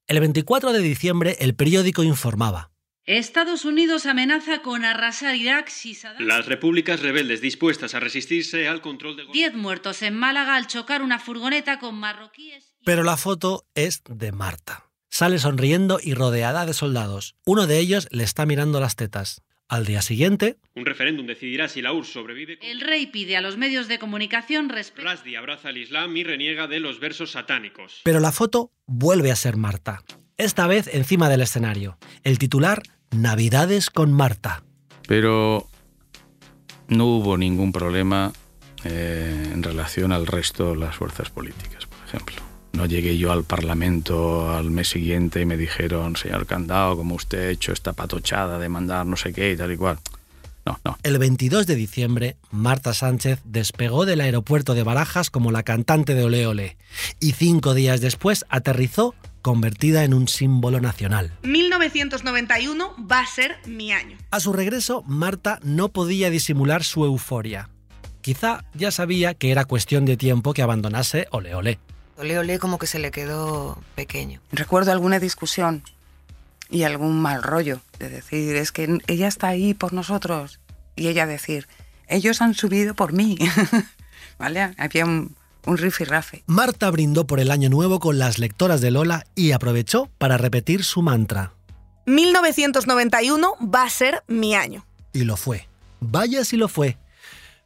El 0.08 0.22
24 0.22 0.72
de 0.72 0.80
diciembre 0.80 1.36
el 1.42 1.56
periódico 1.56 2.04
informaba. 2.04 2.72
Estados 3.06 3.66
Unidos 3.66 4.06
amenaza 4.06 4.62
con 4.62 4.86
arrasar 4.86 5.36
Irak 5.36 5.68
si 5.68 5.94
Saddam... 5.94 6.26
Las 6.26 6.46
repúblicas 6.46 7.02
rebeldes 7.02 7.42
dispuestas 7.42 7.96
a 7.96 8.00
resistirse 8.00 8.70
al 8.70 8.80
control 8.80 9.18
de... 9.18 9.26
Diez 9.34 9.54
muertos 9.54 10.02
en 10.04 10.16
Málaga 10.16 10.56
al 10.56 10.68
chocar 10.68 11.02
una 11.02 11.20
furgoneta 11.20 11.80
con 11.80 11.96
marroquíes... 11.96 12.78
Pero 12.86 13.04
la 13.04 13.18
foto 13.18 13.66
es 13.76 14.04
de 14.08 14.32
Marta. 14.32 14.90
Sale 15.10 15.38
sonriendo 15.38 16.00
y 16.02 16.14
rodeada 16.14 16.66
de 16.66 16.74
soldados. 16.74 17.36
Uno 17.46 17.68
de 17.68 17.80
ellos 17.80 18.08
le 18.12 18.24
está 18.24 18.46
mirando 18.46 18.80
las 18.80 18.96
tetas. 18.96 19.42
Al 19.68 19.86
día 19.86 20.02
siguiente... 20.02 20.60
Un 20.74 20.86
referéndum 20.86 21.28
decidirá 21.28 21.68
si 21.68 21.82
la 21.82 21.92
URSS 21.92 22.14
sobrevive... 22.14 22.60
El 22.62 22.80
rey 22.80 23.08
pide 23.08 23.36
a 23.36 23.42
los 23.42 23.58
medios 23.58 23.90
de 23.90 24.00
comunicación 24.00 24.70
respeto... 24.70 25.06
Rasdi 25.06 25.36
abraza 25.36 25.70
al 25.70 25.78
Islam 25.78 26.16
y 26.16 26.24
reniega 26.24 26.68
de 26.68 26.80
los 26.80 27.02
versos 27.02 27.32
satánicos. 27.32 28.00
Pero 28.06 28.22
la 28.22 28.32
foto 28.32 28.72
vuelve 28.86 29.30
a 29.30 29.36
ser 29.36 29.58
Marta. 29.58 30.04
Esta 30.38 30.68
vez 30.68 30.90
encima 30.92 31.30
del 31.30 31.42
escenario. 31.42 31.98
El 32.24 32.40
titular 32.40 32.82
Navidades 33.12 33.90
con 33.90 34.12
Marta. 34.12 34.64
Pero 35.08 35.68
no 36.88 37.06
hubo 37.06 37.38
ningún 37.38 37.72
problema 37.72 38.34
eh, 38.84 39.50
en 39.54 39.62
relación 39.62 40.12
al 40.12 40.26
resto 40.26 40.72
de 40.72 40.78
las 40.78 40.96
fuerzas 40.96 41.30
políticas, 41.30 41.86
por 41.86 42.00
ejemplo. 42.08 42.36
No 42.74 42.88
llegué 42.88 43.18
yo 43.20 43.32
al 43.32 43.44
Parlamento 43.44 44.52
al 44.52 44.72
mes 44.72 44.90
siguiente 44.90 45.42
y 45.42 45.46
me 45.46 45.58
dijeron, 45.58 46.16
señor 46.16 46.48
Candao, 46.48 46.98
como 46.98 47.14
usted 47.14 47.40
ha 47.40 47.50
hecho 47.52 47.72
esta 47.72 47.94
patochada 47.94 48.58
de 48.58 48.70
mandar 48.70 49.06
no 49.06 49.16
sé 49.16 49.32
qué 49.32 49.52
y 49.52 49.58
tal 49.58 49.72
y 49.72 49.78
cual. 49.78 50.00
No, 50.66 50.80
no. 50.84 50.98
El 51.04 51.20
22 51.20 51.68
de 51.68 51.76
diciembre, 51.76 52.38
Marta 52.50 52.94
Sánchez 52.94 53.42
despegó 53.44 54.06
del 54.06 54.22
aeropuerto 54.22 54.74
de 54.74 54.82
Barajas 54.82 55.30
como 55.30 55.52
la 55.52 55.62
cantante 55.62 56.16
de 56.16 56.24
Ole 56.24 56.48
Ole 56.48 56.78
y 57.20 57.34
cinco 57.34 57.76
días 57.76 58.02
después 58.02 58.46
aterrizó 58.50 59.14
convertida 59.44 60.04
en 60.04 60.16
un 60.16 60.28
símbolo 60.28 60.82
nacional. 60.82 61.32
1991 61.44 62.96
va 63.00 63.20
a 63.20 63.28
ser 63.28 63.58
mi 63.68 63.92
año. 63.92 64.18
A 64.32 64.40
su 64.40 64.54
regreso, 64.54 65.04
Marta 65.06 65.60
no 65.62 65.90
podía 65.90 66.32
disimular 66.32 66.84
su 66.84 67.06
euforia. 67.06 67.70
Quizá 68.22 68.64
ya 68.74 68.90
sabía 68.90 69.36
que 69.36 69.52
era 69.52 69.66
cuestión 69.66 70.06
de 70.06 70.18
tiempo 70.18 70.54
que 70.54 70.64
abandonase 70.64 71.28
Ole 71.30 71.54
Ole. 71.54 71.78
Ole 72.18 72.40
Ole 72.40 72.58
como 72.58 72.80
que 72.80 72.88
se 72.88 72.98
le 72.98 73.12
quedó 73.12 73.78
pequeño. 73.96 74.40
Recuerdo 74.52 74.92
alguna 74.92 75.20
discusión 75.20 75.84
y 76.70 76.84
algún 76.84 77.22
mal 77.22 77.44
rollo 77.44 77.82
de 78.00 78.10
decir, 78.10 78.56
es 78.56 78.72
que 78.72 78.98
ella 79.08 79.28
está 79.28 79.50
ahí 79.50 79.74
por 79.74 79.94
nosotros. 79.94 80.62
Y 80.96 81.10
ella 81.10 81.26
decir, 81.28 81.68
ellos 82.08 82.42
han 82.42 82.54
subido 82.54 82.96
por 82.96 83.12
mí. 83.12 83.38
¿Vale? 84.40 84.74
Había 84.78 85.06
un, 85.06 85.36
un 85.66 85.78
rifirrafe. 85.78 86.44
Marta 86.48 86.90
brindó 86.92 87.26
por 87.26 87.40
el 87.40 87.52
año 87.52 87.70
nuevo 87.70 88.00
con 88.00 88.20
las 88.20 88.40
lectoras 88.40 88.82
de 88.82 88.92
Lola 88.92 89.26
y 89.36 89.52
aprovechó 89.52 90.10
para 90.18 90.38
repetir 90.38 90.84
su 90.84 91.02
mantra. 91.02 91.54
1991 92.06 93.56
va 93.74 93.84
a 93.84 93.90
ser 93.90 94.24
mi 94.28 94.56
año. 94.56 94.86
Y 95.14 95.24
lo 95.24 95.38
fue. 95.38 95.68
Vaya 96.00 96.44
si 96.44 96.58
lo 96.58 96.68
fue. 96.68 96.98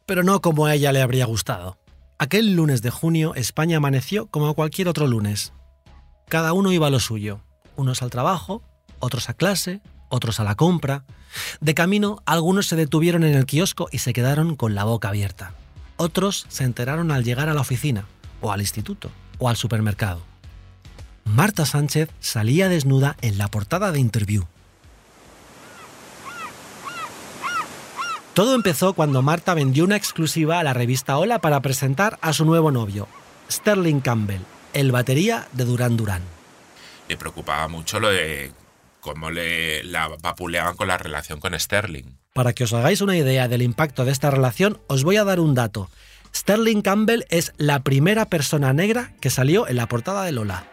Pero 0.06 0.22
no 0.22 0.40
como 0.40 0.66
a 0.66 0.74
ella 0.74 0.92
le 0.92 1.02
habría 1.02 1.26
gustado. 1.26 1.78
Aquel 2.18 2.54
lunes 2.54 2.82
de 2.82 2.90
junio 2.90 3.34
España 3.34 3.78
amaneció 3.78 4.26
como 4.26 4.54
cualquier 4.54 4.88
otro 4.88 5.06
lunes. 5.06 5.52
Cada 6.28 6.52
uno 6.52 6.72
iba 6.72 6.86
a 6.86 6.90
lo 6.90 7.00
suyo. 7.00 7.40
Unos 7.76 8.02
al 8.02 8.10
trabajo, 8.10 8.62
otros 8.98 9.28
a 9.28 9.34
clase, 9.34 9.80
otros 10.08 10.40
a 10.40 10.44
la 10.44 10.54
compra. 10.54 11.04
De 11.60 11.74
camino, 11.74 12.22
algunos 12.26 12.66
se 12.66 12.76
detuvieron 12.76 13.24
en 13.24 13.34
el 13.34 13.46
kiosco 13.46 13.88
y 13.90 13.98
se 13.98 14.12
quedaron 14.12 14.56
con 14.56 14.74
la 14.74 14.84
boca 14.84 15.08
abierta. 15.08 15.52
Otros 16.00 16.46
se 16.48 16.62
enteraron 16.62 17.10
al 17.10 17.24
llegar 17.24 17.48
a 17.48 17.54
la 17.54 17.60
oficina, 17.60 18.04
o 18.40 18.52
al 18.52 18.60
instituto, 18.60 19.10
o 19.38 19.48
al 19.48 19.56
supermercado. 19.56 20.22
Marta 21.24 21.66
Sánchez 21.66 22.08
salía 22.20 22.68
desnuda 22.68 23.16
en 23.20 23.36
la 23.36 23.48
portada 23.48 23.90
de 23.90 23.98
Interview. 23.98 24.44
Todo 28.32 28.54
empezó 28.54 28.92
cuando 28.92 29.22
Marta 29.22 29.54
vendió 29.54 29.82
una 29.82 29.96
exclusiva 29.96 30.60
a 30.60 30.62
la 30.62 30.72
revista 30.72 31.18
Hola 31.18 31.40
para 31.40 31.60
presentar 31.60 32.16
a 32.22 32.32
su 32.32 32.44
nuevo 32.44 32.70
novio, 32.70 33.08
Sterling 33.50 33.98
Campbell, 33.98 34.42
el 34.74 34.92
batería 34.92 35.48
de 35.52 35.64
Duran 35.64 35.96
Duran. 35.96 36.22
Le 37.08 37.16
preocupaba 37.16 37.66
mucho 37.66 37.98
lo 37.98 38.10
de 38.10 38.52
cómo 39.08 39.30
le 39.30 39.82
la 39.84 40.08
vapuleaban 40.08 40.76
con 40.76 40.88
la 40.88 40.98
relación 40.98 41.40
con 41.40 41.58
Sterling. 41.58 42.18
Para 42.34 42.52
que 42.52 42.64
os 42.64 42.74
hagáis 42.74 43.00
una 43.00 43.16
idea 43.16 43.48
del 43.48 43.62
impacto 43.62 44.04
de 44.04 44.12
esta 44.12 44.30
relación, 44.30 44.80
os 44.86 45.02
voy 45.02 45.16
a 45.16 45.24
dar 45.24 45.40
un 45.40 45.54
dato. 45.54 45.90
Sterling 46.34 46.82
Campbell 46.82 47.24
es 47.30 47.54
la 47.56 47.82
primera 47.82 48.26
persona 48.26 48.74
negra 48.74 49.14
que 49.20 49.30
salió 49.30 49.66
en 49.66 49.76
la 49.76 49.88
portada 49.88 50.24
de 50.24 50.32
Lola. 50.32 50.66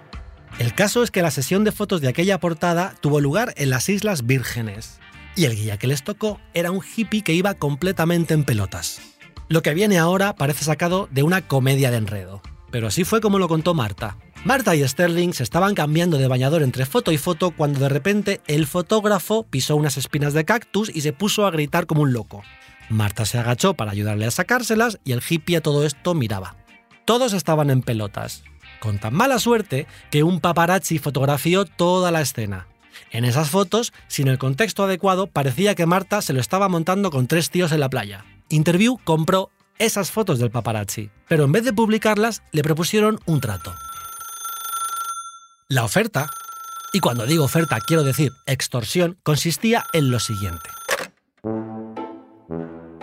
El 0.60 0.74
caso 0.74 1.02
es 1.02 1.12
que 1.12 1.22
la 1.22 1.32
sesión 1.32 1.64
de 1.64 1.72
fotos 1.72 2.02
de 2.02 2.10
aquella 2.10 2.40
portada 2.40 2.94
tuvo 3.00 3.22
lugar 3.22 3.54
en 3.56 3.70
las 3.70 3.88
Islas 3.88 4.26
Vírgenes. 4.26 5.00
Y 5.38 5.46
el 5.46 5.56
guía 5.56 5.78
que 5.78 5.88
les 5.88 6.04
tocó 6.04 6.42
era 6.54 6.72
un 6.72 6.82
hippie 6.84 7.24
que 7.24 7.34
iba 7.34 7.54
completamente 7.54 8.34
en 8.34 8.44
pelotas. 8.44 9.00
Lo 9.48 9.62
que 9.62 9.74
viene 9.74 9.98
ahora 9.98 10.36
parece 10.36 10.66
sacado 10.66 11.08
de 11.10 11.24
una 11.24 11.48
comedia 11.48 11.90
de 11.90 11.98
enredo. 11.98 12.42
Pero 12.70 12.88
así 12.88 13.06
fue 13.06 13.22
como 13.22 13.40
lo 13.40 13.48
contó 13.48 13.74
Marta. 13.74 14.18
Marta 14.46 14.76
y 14.76 14.88
Sterling 14.88 15.34
se 15.34 15.42
estaban 15.42 15.74
cambiando 15.74 16.20
de 16.20 16.28
bañador 16.28 16.62
entre 16.62 16.86
foto 16.86 17.12
y 17.12 17.18
foto 17.18 17.50
cuando 17.50 17.80
de 17.80 17.90
repente 17.90 18.42
el 18.46 18.68
fotógrafo 18.68 19.42
pisó 19.42 19.76
unas 19.76 19.98
espinas 19.98 20.34
de 20.34 20.46
cactus 20.46 20.96
y 20.96 21.02
se 21.02 21.14
puso 21.14 21.48
a 21.48 21.52
gritar 21.52 21.88
como 21.88 22.04
un 22.04 22.14
loco. 22.14 22.44
Marta 22.88 23.26
se 23.26 23.40
agachó 23.40 23.74
para 23.74 23.90
ayudarle 23.90 24.28
a 24.28 24.32
sacárselas 24.32 25.00
y 25.04 25.14
el 25.14 25.24
hippie 25.28 25.58
a 25.58 25.62
todo 25.62 25.84
esto 25.84 26.14
miraba. 26.14 26.56
Todos 27.06 27.34
estaban 27.34 27.72
en 27.72 27.82
pelotas, 27.82 28.44
con 28.80 29.00
tan 29.00 29.16
mala 29.16 29.40
suerte 29.40 29.88
que 30.12 30.22
un 30.22 30.40
paparazzi 30.40 31.00
fotografió 31.00 31.66
toda 31.66 32.12
la 32.12 32.22
escena. 32.22 32.68
En 33.10 33.26
esas 33.26 33.50
fotos, 33.50 33.94
sin 34.08 34.28
el 34.28 34.38
contexto 34.38 34.84
adecuado, 34.84 35.26
parecía 35.26 35.74
que 35.74 35.88
Marta 35.88 36.22
se 36.22 36.34
lo 36.34 36.40
estaba 36.40 36.70
montando 36.70 37.10
con 37.10 37.26
tres 37.26 37.50
tíos 37.50 37.72
en 37.72 37.80
la 37.80 37.90
playa. 37.90 38.26
Interview 38.50 39.00
compró 39.04 39.50
esas 39.80 40.12
fotos 40.12 40.38
del 40.38 40.52
paparazzi, 40.52 41.10
pero 41.28 41.46
en 41.46 41.52
vez 41.52 41.64
de 41.64 41.74
publicarlas, 41.74 42.44
le 42.52 42.62
propusieron 42.62 43.20
un 43.26 43.42
trato. 43.42 43.74
La 45.68 45.84
oferta, 45.84 46.30
y 46.94 47.00
cuando 47.00 47.26
digo 47.26 47.44
oferta 47.44 47.80
quiero 47.80 48.04
decir 48.04 48.32
extorsión, 48.46 49.18
consistía 49.24 49.84
en 49.94 50.12
lo 50.12 50.20
siguiente. 50.20 50.70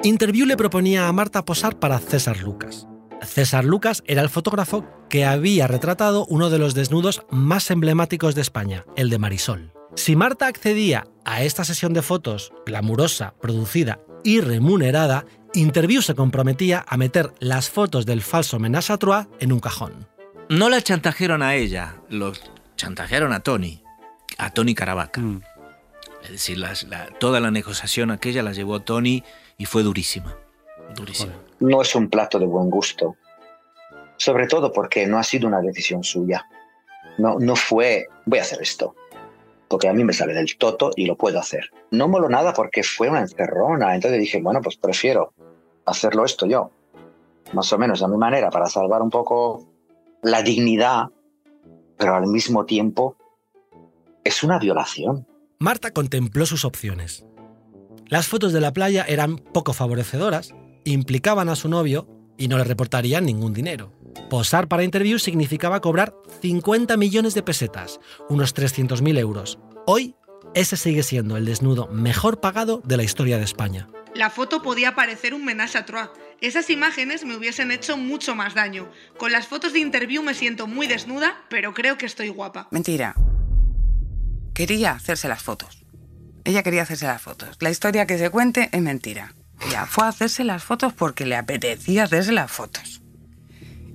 Interview 0.05 0.47
le 0.47 0.57
proponía 0.57 1.09
a 1.09 1.13
Marta 1.13 1.45
posar 1.45 1.81
para 1.81 1.99
César 1.99 2.41
Lucas. 2.41 2.87
César 3.21 3.65
Lucas 3.65 4.05
era 4.07 4.23
el 4.23 4.29
fotógrafo 4.29 4.87
que 5.09 5.25
había 5.25 5.67
retratado 5.67 6.25
uno 6.27 6.51
de 6.51 6.59
los 6.59 6.75
desnudos 6.75 7.23
más 7.31 7.69
emblemáticos 7.73 8.37
de 8.37 8.43
España, 8.43 8.85
el 8.95 9.11
de 9.11 9.19
Marisol. 9.19 9.73
Si 9.97 10.15
Marta 10.15 10.47
accedía 10.47 11.09
a 11.25 11.43
esta 11.43 11.65
sesión 11.65 11.93
de 11.95 12.03
fotos 12.03 12.53
glamurosa, 12.65 13.35
producida 13.41 13.99
y 14.23 14.41
remunerada, 14.41 15.27
Interview 15.53 16.01
se 16.01 16.15
comprometía 16.15 16.85
a 16.89 16.97
meter 16.97 17.35
las 17.41 17.71
fotos 17.71 18.07
del 18.07 18.23
falso 18.23 18.61
Menage 18.61 18.93
à 18.93 18.99
Trois 18.99 19.27
en 19.41 19.53
un 19.53 19.59
cajón. 19.59 20.12
No 20.53 20.69
la 20.69 20.81
chantajearon 20.83 21.43
a 21.43 21.55
ella, 21.55 21.97
los 22.09 22.43
chantajearon 22.77 23.33
a 23.33 23.41
Tony, 23.41 23.83
a 24.39 24.51
Tony 24.51 24.75
Caravaca. 24.75 25.21
Es 26.23 26.31
decir, 26.31 26.59
las- 26.59 26.85
la- 26.85 27.07
toda 27.19 27.41
la 27.41 27.51
negociación 27.51 28.11
aquella 28.11 28.43
la 28.43 28.53
llevó 28.53 28.81
Tony 28.81 29.25
y 29.57 29.65
fue 29.65 29.83
durísima. 29.83 30.37
Durísima. 30.95 31.33
No 31.61 31.81
es 31.83 31.95
un 31.95 32.09
plato 32.11 32.39
de 32.39 32.47
buen 32.47 32.69
gusto. 32.71 33.17
Sobre 34.17 34.47
todo 34.47 34.73
porque 34.73 35.07
no 35.07 35.19
ha 35.19 35.23
sido 35.25 35.49
una 35.49 35.61
decisión 35.61 36.05
suya. 36.05 36.47
No, 37.19 37.39
no 37.39 37.57
fue, 37.57 38.07
voy 38.27 38.39
a 38.39 38.43
hacer 38.43 38.61
esto. 38.63 38.95
Porque 39.69 39.89
a 39.89 39.93
mí 39.95 40.05
me 40.05 40.13
sale 40.13 40.35
del 40.35 40.57
toto 40.59 40.91
y 40.97 41.07
lo 41.07 41.17
puedo 41.17 41.39
hacer. 41.41 41.71
No 41.91 42.09
moló 42.09 42.29
nada 42.29 42.53
porque 42.53 42.83
fue 42.83 43.09
una 43.09 43.21
encerrona. 43.21 43.95
Entonces 43.95 44.21
dije, 44.21 44.41
bueno, 44.43 44.61
pues 44.61 44.77
prefiero 44.77 45.33
hacerlo 45.87 46.25
esto 46.25 46.47
yo. 46.47 46.71
Más 47.55 47.73
o 47.73 47.79
menos 47.79 48.03
a 48.03 48.09
mi 48.09 48.17
manera 48.19 48.51
para 48.51 48.67
salvar 48.67 49.01
un 49.03 49.11
poco 49.11 49.67
la 50.23 50.43
dignidad. 50.43 51.11
Pero 51.99 52.15
al 52.15 52.27
mismo 52.27 52.65
tiempo 52.65 53.17
es 54.25 54.43
una 54.43 54.59
violación. 54.59 55.27
Marta 55.59 55.91
contempló 55.91 56.47
sus 56.47 56.65
opciones. 56.65 57.25
Las 58.07 58.27
fotos 58.27 58.53
de 58.53 58.61
la 58.61 58.73
playa 58.73 59.05
eran 59.07 59.37
poco 59.37 59.73
favorecedoras, 59.73 60.55
implicaban 60.85 61.49
a 61.49 61.57
su 61.57 61.69
novio 61.69 62.09
y 62.37 62.49
no 62.49 62.59
le 62.59 62.65
reportarían 62.65 63.25
ningún 63.25 63.53
dinero. 63.53 63.93
Posar 64.29 64.69
para 64.69 64.85
interview 64.85 65.19
significaba 65.19 65.81
cobrar 65.81 66.15
50 66.41 66.97
millones 66.97 67.35
de 67.35 67.43
pesetas, 67.43 68.01
unos 68.29 68.55
300.000 68.55 69.19
euros. 69.19 69.59
Hoy, 69.87 70.17
ese 70.55 70.77
sigue 70.77 71.03
siendo 71.03 71.37
el 71.37 71.45
desnudo 71.45 71.87
mejor 71.89 72.41
pagado 72.41 72.83
de 72.85 72.97
la 72.97 73.05
historia 73.05 73.39
de 73.39 73.45
España. 73.45 73.89
La 74.15 74.29
foto 74.29 74.61
podía 74.61 74.95
parecer 74.95 75.33
un 75.33 75.45
menage 75.45 75.79
à 75.79 75.87
trois. 75.87 76.09
Esas 76.43 76.71
imágenes 76.71 77.25
me 77.25 77.37
hubiesen 77.37 77.71
hecho 77.71 77.97
mucho 77.97 78.35
más 78.35 78.55
daño. 78.55 78.91
Con 79.17 79.31
las 79.31 79.47
fotos 79.47 79.73
de 79.73 79.79
interview 79.79 80.25
me 80.25 80.35
siento 80.35 80.67
muy 80.67 80.89
desnuda, 80.89 81.37
pero 81.49 81.73
creo 81.73 81.97
que 81.97 82.05
estoy 82.05 82.31
guapa. 82.31 82.67
Mentira. 82.73 83.15
Quería 84.53 84.91
hacerse 84.91 85.29
las 85.29 85.41
fotos. 85.41 85.85
Ella 86.43 86.65
quería 86.65 86.83
hacerse 86.83 87.07
las 87.07 87.23
fotos. 87.23 87.57
La 87.61 87.71
historia 87.71 88.09
que 88.09 88.19
se 88.19 88.29
cuente 88.29 88.69
es 88.73 88.83
mentira. 88.83 89.37
Ella 89.65 89.87
fue 89.87 90.05
a 90.05 90.09
hacerse 90.09 90.43
las 90.43 90.65
fotos 90.65 90.93
porque 90.93 91.27
le 91.27 91.37
apetecía 91.37 92.03
hacerse 92.03 92.33
las 92.33 92.51
fotos. 92.51 93.03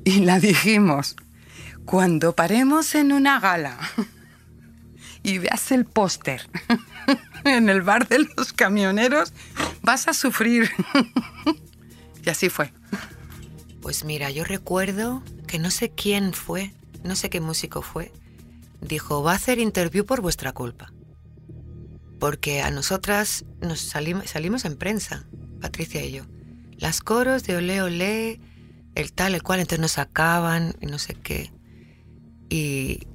Y 0.05 0.21
la 0.21 0.39
dijimos, 0.39 1.17
cuando 1.83 2.33
paremos 2.33 2.95
en 2.95 3.11
una 3.11 3.41
gala 3.41 3.77
y 5.21 5.39
veas 5.39 5.69
el 5.73 5.83
póster 5.83 6.49
en 7.43 7.67
el 7.67 7.81
bar 7.81 8.07
de 8.07 8.19
los 8.37 8.53
camioneros, 8.53 9.33
vas 9.81 10.07
a 10.07 10.13
sufrir. 10.13 10.71
Y 12.27 12.29
así 12.29 12.49
fue. 12.49 12.73
Pues 13.81 14.03
mira, 14.03 14.29
yo 14.31 14.43
recuerdo 14.43 15.23
que 15.47 15.59
no 15.59 15.71
sé 15.71 15.91
quién 15.91 16.33
fue, 16.33 16.73
no 17.05 17.15
sé 17.15 17.29
qué 17.29 17.39
músico 17.39 17.81
fue, 17.81 18.11
dijo, 18.81 19.23
va 19.23 19.31
a 19.31 19.35
hacer 19.35 19.59
interview 19.59 20.05
por 20.05 20.19
vuestra 20.19 20.51
culpa. 20.51 20.91
Porque 22.19 22.61
a 22.61 22.69
nosotras 22.69 23.45
nos 23.61 23.79
salimos, 23.79 24.29
salimos 24.29 24.65
en 24.65 24.75
prensa, 24.75 25.25
Patricia 25.61 26.03
y 26.03 26.11
yo. 26.11 26.23
Las 26.75 26.99
coros 26.99 27.45
de 27.45 27.55
olé 27.55 27.81
olé, 27.81 28.41
el 28.95 29.13
tal, 29.13 29.33
el 29.33 29.41
cual, 29.41 29.61
entonces 29.61 29.79
nos 29.79 29.93
sacaban 29.93 30.75
no 30.81 30.99
sé 30.99 31.13
qué. 31.13 31.53
Y, 32.49 33.07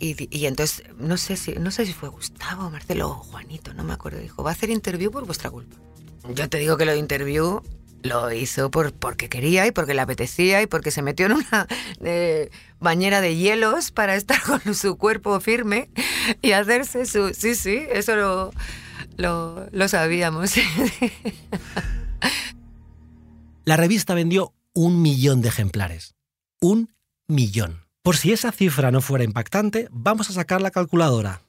y, 0.00 0.36
y 0.36 0.46
entonces, 0.46 0.82
no 0.98 1.18
sé, 1.18 1.36
si, 1.36 1.52
no 1.52 1.70
sé 1.70 1.86
si 1.86 1.92
fue 1.92 2.08
Gustavo, 2.08 2.68
Marcelo 2.68 3.10
o 3.10 3.14
Juanito, 3.14 3.74
no 3.74 3.84
me 3.84 3.92
acuerdo. 3.92 4.18
Dijo, 4.18 4.42
va 4.42 4.50
a 4.50 4.54
hacer 4.54 4.70
interview 4.70 5.12
por 5.12 5.24
vuestra 5.24 5.50
culpa. 5.50 5.76
Yo 6.34 6.48
te 6.48 6.58
digo 6.58 6.76
que 6.76 6.84
lo 6.84 6.90
de 6.90 6.98
interview 6.98 7.62
lo 8.02 8.32
hizo 8.32 8.70
por, 8.70 8.92
porque 8.92 9.28
quería 9.28 9.66
y 9.66 9.72
porque 9.72 9.94
le 9.94 10.00
apetecía 10.00 10.62
y 10.62 10.66
porque 10.66 10.90
se 10.90 11.02
metió 11.02 11.26
en 11.26 11.32
una 11.32 11.66
eh, 12.02 12.50
bañera 12.78 13.20
de 13.20 13.36
hielos 13.36 13.90
para 13.90 14.16
estar 14.16 14.40
con 14.46 14.74
su 14.74 14.96
cuerpo 14.96 15.38
firme 15.40 15.90
y 16.42 16.52
hacerse 16.52 17.06
su... 17.06 17.32
Sí, 17.34 17.54
sí, 17.54 17.82
eso 17.90 18.16
lo, 18.16 18.52
lo, 19.16 19.68
lo 19.70 19.88
sabíamos. 19.88 20.54
La 23.64 23.76
revista 23.76 24.14
vendió 24.14 24.54
un 24.74 25.02
millón 25.02 25.42
de 25.42 25.48
ejemplares. 25.48 26.14
Un 26.60 26.94
millón. 27.28 27.82
Por 28.02 28.16
si 28.16 28.32
esa 28.32 28.50
cifra 28.50 28.90
no 28.90 29.00
fuera 29.00 29.24
impactante, 29.24 29.88
vamos 29.90 30.30
a 30.30 30.32
sacar 30.32 30.62
la 30.62 30.70
calculadora. 30.70 31.42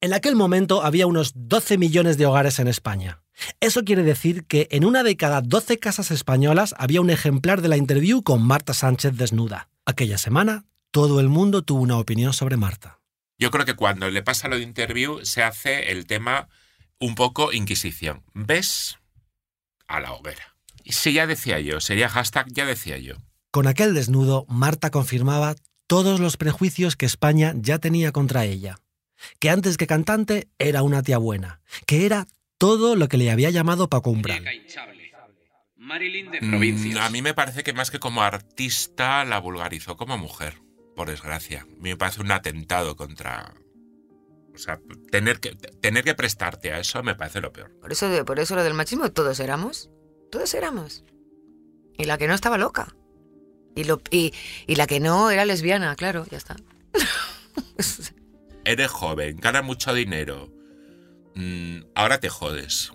En 0.00 0.14
aquel 0.14 0.34
momento 0.36 0.82
había 0.82 1.06
unos 1.06 1.32
12 1.34 1.76
millones 1.76 2.16
de 2.18 2.26
hogares 2.26 2.58
en 2.58 2.68
España. 2.68 3.20
Eso 3.60 3.84
quiere 3.84 4.02
decir 4.02 4.44
que 4.44 4.68
en 4.70 4.84
una 4.84 5.02
de 5.02 5.16
cada 5.16 5.40
12 5.40 5.78
casas 5.78 6.10
españolas 6.10 6.74
había 6.78 7.00
un 7.00 7.10
ejemplar 7.10 7.62
de 7.62 7.68
la 7.68 7.76
interview 7.76 8.22
con 8.22 8.42
Marta 8.42 8.74
Sánchez 8.74 9.16
desnuda. 9.16 9.68
Aquella 9.84 10.18
semana, 10.18 10.64
todo 10.90 11.20
el 11.20 11.28
mundo 11.28 11.62
tuvo 11.62 11.82
una 11.82 11.98
opinión 11.98 12.32
sobre 12.32 12.56
Marta. 12.56 13.00
Yo 13.38 13.50
creo 13.50 13.64
que 13.64 13.76
cuando 13.76 14.10
le 14.10 14.22
pasa 14.22 14.48
lo 14.48 14.56
de 14.56 14.62
interview 14.62 15.24
se 15.24 15.42
hace 15.42 15.92
el 15.92 16.06
tema 16.06 16.48
un 16.98 17.14
poco 17.14 17.52
Inquisición. 17.52 18.24
¿Ves? 18.34 18.98
A 19.86 20.00
la 20.00 20.12
hoguera. 20.12 20.56
Si 20.84 21.12
ya 21.12 21.26
decía 21.26 21.60
yo, 21.60 21.80
sería 21.80 22.08
hashtag 22.08 22.48
ya 22.52 22.66
decía 22.66 22.98
yo. 22.98 23.14
Con 23.50 23.66
aquel 23.66 23.94
desnudo, 23.94 24.44
Marta 24.48 24.90
confirmaba 24.90 25.54
todos 25.86 26.20
los 26.20 26.36
prejuicios 26.36 26.96
que 26.96 27.06
España 27.06 27.54
ya 27.56 27.78
tenía 27.78 28.12
contra 28.12 28.44
ella. 28.44 28.80
Que 29.38 29.50
antes 29.50 29.76
que 29.76 29.86
cantante 29.86 30.48
era 30.58 30.82
una 30.82 31.02
tía 31.02 31.18
buena, 31.18 31.60
que 31.86 32.06
era 32.06 32.26
todo 32.58 32.96
lo 32.96 33.08
que 33.08 33.16
le 33.16 33.30
había 33.30 33.50
llamado 33.50 33.88
Paco 33.88 34.10
Umbral. 34.10 34.44
Marilyn 35.76 36.30
de 36.30 36.40
Mm, 36.42 36.98
a 36.98 37.08
mí 37.08 37.22
me 37.22 37.32
parece 37.32 37.62
que 37.62 37.72
más 37.72 37.90
que 37.90 37.98
como 37.98 38.22
artista 38.22 39.24
la 39.24 39.38
vulgarizó 39.38 39.96
como 39.96 40.18
mujer, 40.18 40.60
por 40.94 41.08
desgracia. 41.08 41.62
A 41.62 41.64
mí 41.64 41.90
me 41.90 41.96
parece 41.96 42.20
un 42.20 42.30
atentado 42.30 42.96
contra... 42.96 43.54
O 44.54 44.58
sea, 44.58 44.80
tener 45.12 45.38
que, 45.38 45.54
tener 45.54 46.02
que 46.02 46.14
prestarte 46.14 46.72
a 46.72 46.80
eso 46.80 47.02
me 47.04 47.14
parece 47.14 47.40
lo 47.40 47.52
peor. 47.52 47.72
Por 47.80 47.92
eso, 47.92 48.24
por 48.24 48.40
eso 48.40 48.56
lo 48.56 48.64
del 48.64 48.74
machismo, 48.74 49.10
todos 49.12 49.38
éramos. 49.38 49.88
Todos 50.32 50.52
éramos. 50.52 51.04
Y 51.96 52.04
la 52.04 52.18
que 52.18 52.26
no 52.26 52.34
estaba 52.34 52.58
loca. 52.58 52.94
Y, 53.76 53.84
lo, 53.84 54.02
y, 54.10 54.34
y 54.66 54.74
la 54.74 54.88
que 54.88 54.98
no 54.98 55.30
era 55.30 55.44
lesbiana, 55.44 55.94
claro, 55.94 56.26
ya 56.28 56.38
está. 56.38 56.56
Eres 58.64 58.90
joven, 58.90 59.36
ganas 59.36 59.64
mucho 59.64 59.94
dinero. 59.94 60.52
Mm, 61.38 61.90
ahora 61.94 62.20
te 62.20 62.28
jodes. 62.28 62.92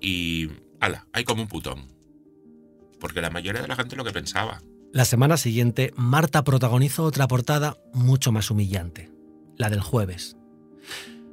Y... 0.00 0.48
Ala, 0.80 1.08
hay 1.12 1.24
como 1.24 1.42
un 1.42 1.48
putón. 1.48 1.88
Porque 3.00 3.20
la 3.20 3.30
mayoría 3.30 3.62
de 3.62 3.68
la 3.68 3.76
gente 3.76 3.96
lo 3.96 4.04
que 4.04 4.12
pensaba. 4.12 4.60
La 4.92 5.04
semana 5.04 5.36
siguiente, 5.36 5.92
Marta 5.96 6.44
protagonizó 6.44 7.04
otra 7.04 7.28
portada 7.28 7.76
mucho 7.92 8.32
más 8.32 8.50
humillante, 8.50 9.10
la 9.56 9.68
del 9.70 9.80
jueves. 9.80 10.36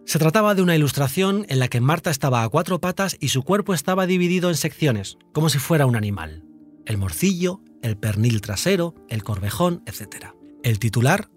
Se 0.05 0.19
trataba 0.19 0.55
de 0.55 0.61
una 0.61 0.75
ilustración 0.75 1.45
en 1.49 1.59
la 1.59 1.67
que 1.67 1.79
Marta 1.79 2.11
estaba 2.11 2.43
a 2.43 2.49
cuatro 2.49 2.79
patas 2.79 3.17
y 3.19 3.29
su 3.29 3.43
cuerpo 3.43 3.73
estaba 3.73 4.05
dividido 4.05 4.49
en 4.49 4.55
secciones, 4.55 5.17
como 5.33 5.49
si 5.49 5.57
fuera 5.57 5.85
un 5.85 5.95
animal. 5.95 6.43
El 6.85 6.97
morcillo, 6.97 7.61
el 7.81 7.97
pernil 7.97 8.41
trasero, 8.41 8.93
el 9.09 9.23
corvejón, 9.23 9.83
etc. 9.85 10.33
El 10.63 10.79
titular, 10.79 11.29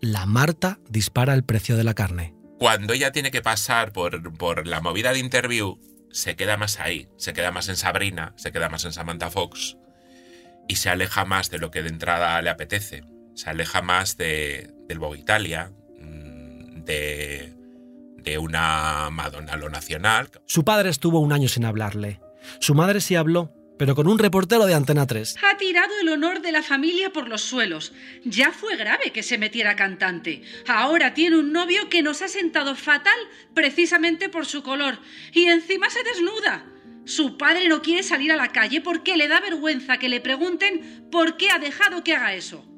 La 0.00 0.26
Marta 0.26 0.80
dispara 0.90 1.34
el 1.34 1.44
precio 1.44 1.76
de 1.76 1.84
la 1.84 1.94
carne. 1.94 2.34
Cuando 2.60 2.92
ella 2.92 3.10
tiene 3.10 3.30
que 3.30 3.40
pasar 3.40 3.90
por, 3.90 4.36
por 4.36 4.66
la 4.66 4.82
movida 4.82 5.14
de 5.14 5.18
interview, 5.18 5.80
se 6.10 6.36
queda 6.36 6.58
más 6.58 6.78
ahí. 6.78 7.08
Se 7.16 7.32
queda 7.32 7.50
más 7.50 7.70
en 7.70 7.76
Sabrina, 7.78 8.34
se 8.36 8.52
queda 8.52 8.68
más 8.68 8.84
en 8.84 8.92
Samantha 8.92 9.30
Fox. 9.30 9.78
Y 10.68 10.76
se 10.76 10.90
aleja 10.90 11.24
más 11.24 11.48
de 11.48 11.56
lo 11.56 11.70
que 11.70 11.80
de 11.80 11.88
entrada 11.88 12.42
le 12.42 12.50
apetece. 12.50 13.02
Se 13.34 13.48
aleja 13.48 13.80
más 13.80 14.18
de, 14.18 14.74
del 14.86 14.98
Vogue 14.98 15.18
Italia, 15.18 15.72
mm, 16.00 16.84
de, 16.84 17.54
de 18.18 18.36
una 18.36 19.08
Madonna 19.10 19.56
lo 19.56 19.70
nacional. 19.70 20.28
Su 20.44 20.62
padre 20.62 20.90
estuvo 20.90 21.18
un 21.20 21.32
año 21.32 21.48
sin 21.48 21.64
hablarle. 21.64 22.20
Su 22.58 22.74
madre 22.74 23.00
sí 23.00 23.16
habló, 23.16 23.54
pero 23.80 23.94
con 23.94 24.06
un 24.08 24.18
reportero 24.18 24.66
de 24.66 24.74
Antena 24.74 25.06
3. 25.06 25.36
Ha 25.42 25.56
tirado 25.56 25.98
el 26.02 26.10
honor 26.10 26.42
de 26.42 26.52
la 26.52 26.62
familia 26.62 27.14
por 27.14 27.30
los 27.30 27.40
suelos. 27.40 27.94
Ya 28.26 28.52
fue 28.52 28.76
grave 28.76 29.10
que 29.10 29.22
se 29.22 29.38
metiera 29.38 29.74
cantante. 29.74 30.42
Ahora 30.68 31.14
tiene 31.14 31.38
un 31.38 31.50
novio 31.50 31.88
que 31.88 32.02
nos 32.02 32.20
ha 32.20 32.28
sentado 32.28 32.74
fatal 32.76 33.18
precisamente 33.54 34.28
por 34.28 34.44
su 34.44 34.62
color. 34.62 34.98
Y 35.32 35.46
encima 35.46 35.88
se 35.88 36.02
desnuda. 36.02 36.66
Su 37.06 37.38
padre 37.38 37.68
no 37.68 37.80
quiere 37.80 38.02
salir 38.02 38.30
a 38.32 38.36
la 38.36 38.48
calle 38.48 38.82
porque 38.82 39.16
le 39.16 39.28
da 39.28 39.40
vergüenza 39.40 39.96
que 39.96 40.10
le 40.10 40.20
pregunten 40.20 41.08
por 41.10 41.38
qué 41.38 41.48
ha 41.48 41.58
dejado 41.58 42.04
que 42.04 42.14
haga 42.14 42.34
eso. 42.34 42.69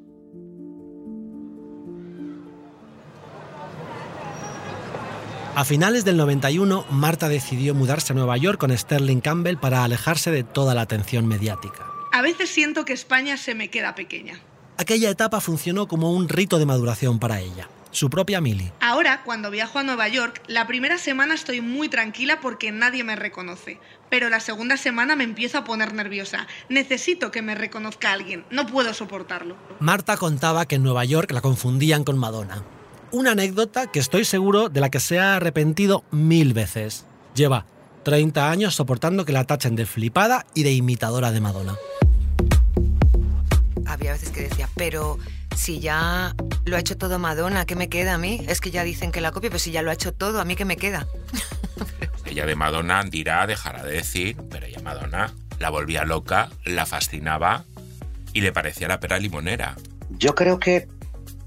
A 5.55 5.65
finales 5.65 6.03
del 6.03 6.17
91, 6.17 6.87
Marta 6.89 7.29
decidió 7.29 7.75
mudarse 7.75 8.11
a 8.11 8.15
Nueva 8.15 8.37
York 8.37 8.59
con 8.59 8.75
Sterling 8.75 9.19
Campbell 9.19 9.57
para 9.57 9.83
alejarse 9.83 10.31
de 10.31 10.43
toda 10.43 10.73
la 10.73 10.81
atención 10.81 11.27
mediática. 11.27 11.85
A 12.11 12.23
veces 12.23 12.49
siento 12.49 12.85
que 12.85 12.93
España 12.93 13.37
se 13.37 13.53
me 13.53 13.69
queda 13.69 13.93
pequeña. 13.93 14.39
Aquella 14.77 15.11
etapa 15.11 15.41
funcionó 15.41 15.87
como 15.87 16.11
un 16.11 16.27
rito 16.27 16.57
de 16.57 16.65
maduración 16.65 17.19
para 17.19 17.39
ella. 17.39 17.69
Su 17.91 18.09
propia 18.09 18.41
Millie. 18.41 18.73
Ahora, 18.79 19.21
cuando 19.23 19.51
viajo 19.51 19.77
a 19.77 19.83
Nueva 19.83 20.07
York, 20.07 20.41
la 20.47 20.65
primera 20.65 20.97
semana 20.97 21.35
estoy 21.35 21.61
muy 21.61 21.87
tranquila 21.87 22.41
porque 22.41 22.71
nadie 22.71 23.03
me 23.03 23.15
reconoce. 23.15 23.79
Pero 24.09 24.29
la 24.29 24.39
segunda 24.39 24.77
semana 24.77 25.15
me 25.15 25.23
empiezo 25.23 25.59
a 25.59 25.63
poner 25.63 25.93
nerviosa. 25.93 26.47
Necesito 26.69 27.29
que 27.29 27.43
me 27.43 27.53
reconozca 27.53 28.11
alguien. 28.11 28.43
No 28.49 28.65
puedo 28.65 28.95
soportarlo. 28.95 29.55
Marta 29.79 30.17
contaba 30.17 30.65
que 30.65 30.75
en 30.75 30.83
Nueva 30.83 31.05
York 31.05 31.29
la 31.31 31.41
confundían 31.41 32.03
con 32.03 32.17
Madonna. 32.17 32.63
Una 33.13 33.33
anécdota 33.33 33.91
que 33.91 33.99
estoy 33.99 34.25
seguro 34.25 34.69
de 34.69 34.81
la 34.81 34.89
que 34.89 34.99
se 34.99 35.19
ha 35.19 35.35
arrepentido 35.35 36.03
mil 36.09 36.55
veces. 36.55 37.05
Lleva 37.35 37.67
30 38.01 38.49
años 38.49 38.73
soportando 38.73 39.23
que 39.23 39.31
la 39.31 39.43
tachen 39.43 39.75
de 39.75 39.85
flipada 39.85 40.47
y 40.55 40.63
de 40.63 40.71
imitadora 40.71 41.31
de 41.31 41.39
Madonna. 41.39 41.77
Había 43.85 44.13
veces 44.13 44.31
que 44.31 44.41
decía, 44.41 44.67
pero 44.75 45.19
si 45.55 45.79
ya 45.79 46.35
lo 46.65 46.75
ha 46.75 46.79
hecho 46.79 46.97
todo 46.97 47.19
Madonna, 47.19 47.67
¿qué 47.67 47.75
me 47.75 47.87
queda 47.87 48.15
a 48.15 48.17
mí? 48.17 48.43
Es 48.47 48.59
que 48.59 48.71
ya 48.71 48.83
dicen 48.83 49.11
que 49.11 49.21
la 49.21 49.31
copia, 49.31 49.51
pero 49.51 49.59
si 49.59 49.69
ya 49.69 49.83
lo 49.83 49.91
ha 49.91 49.93
hecho 49.93 50.11
todo, 50.11 50.41
¿a 50.41 50.43
mí 50.43 50.55
qué 50.55 50.65
me 50.65 50.75
queda? 50.75 51.05
Ella 52.25 52.47
de 52.47 52.55
Madonna 52.55 53.03
dirá, 53.03 53.45
dejará 53.45 53.83
de 53.83 53.91
decir, 53.91 54.37
pero 54.49 54.65
ella 54.65 54.81
Madonna 54.81 55.35
la 55.59 55.69
volvía 55.69 56.03
loca, 56.03 56.49
la 56.65 56.87
fascinaba 56.87 57.63
y 58.33 58.41
le 58.41 58.51
parecía 58.51 58.87
la 58.87 58.99
pera 58.99 59.19
limonera. 59.19 59.75
Yo 60.09 60.33
creo 60.33 60.59
que, 60.59 60.87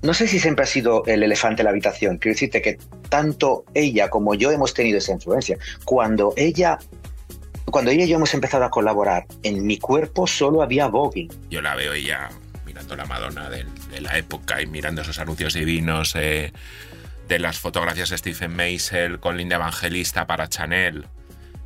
no 0.06 0.14
sé 0.14 0.28
si 0.28 0.38
siempre 0.38 0.62
ha 0.62 0.66
sido 0.66 1.04
el 1.06 1.22
elefante 1.24 1.62
en 1.62 1.64
la 1.64 1.70
habitación, 1.70 2.18
quiero 2.18 2.34
decirte 2.34 2.62
que 2.62 2.78
tanto 3.08 3.64
ella 3.74 4.08
como 4.08 4.34
yo 4.34 4.52
hemos 4.52 4.72
tenido 4.72 4.98
esa 4.98 5.12
influencia. 5.12 5.58
Cuando 5.84 6.32
ella, 6.36 6.78
cuando 7.66 7.90
ella 7.90 8.04
y 8.04 8.08
yo 8.08 8.16
hemos 8.16 8.32
empezado 8.32 8.64
a 8.64 8.70
colaborar, 8.70 9.26
en 9.42 9.66
mi 9.66 9.78
cuerpo 9.78 10.28
solo 10.28 10.62
había 10.62 10.86
voguing. 10.86 11.28
Yo 11.50 11.60
la 11.60 11.74
veo 11.74 11.92
ella 11.92 12.28
mirando 12.64 12.94
la 12.94 13.04
Madonna 13.04 13.50
de, 13.50 13.66
la 14.00 14.16
época 14.16 14.62
y 14.62 14.66
mirando 14.66 15.02
esos 15.02 15.18
anuncios 15.18 15.54
divinos 15.54 16.14
eh, 16.14 16.52
de 17.26 17.38
las 17.40 17.58
fotografías 17.58 18.10
de 18.10 18.18
Stephen 18.18 18.54
Meisel 18.54 19.18
con 19.18 19.36
Linda 19.36 19.56
Evangelista 19.56 20.26
para 20.28 20.48
Chanel, 20.48 21.06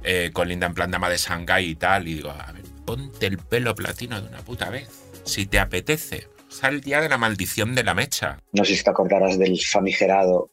eh, 0.03 0.31
con 0.33 0.49
Linda 0.49 0.67
en 0.67 0.75
plan 0.75 0.91
dama 0.91 1.11
de 1.11 1.19
Shanghai 1.19 1.67
y 1.67 1.75
tal. 1.75 2.09
Y 2.09 2.15
digo, 2.15 2.31
a 2.31 2.53
ver, 2.53 2.63
ponte 2.87 3.27
el 3.27 3.37
pelo 3.37 3.75
platino 3.75 4.19
de 4.19 4.29
una 4.29 4.39
puta 4.39 4.71
vez. 4.71 4.89
Si 5.25 5.45
te 5.45 5.59
apetece. 5.59 6.27
Sal 6.51 6.75
el 6.75 6.81
día 6.81 7.01
de 7.01 7.09
la 7.09 7.17
maldición 7.17 7.75
de 7.75 7.85
la 7.85 7.95
mecha. 7.95 8.39
No 8.53 8.65
sé 8.65 8.75
si 8.75 8.83
te 8.85 8.91
acordarás 8.91 9.39
del 9.39 9.59
famigerado 9.61 10.51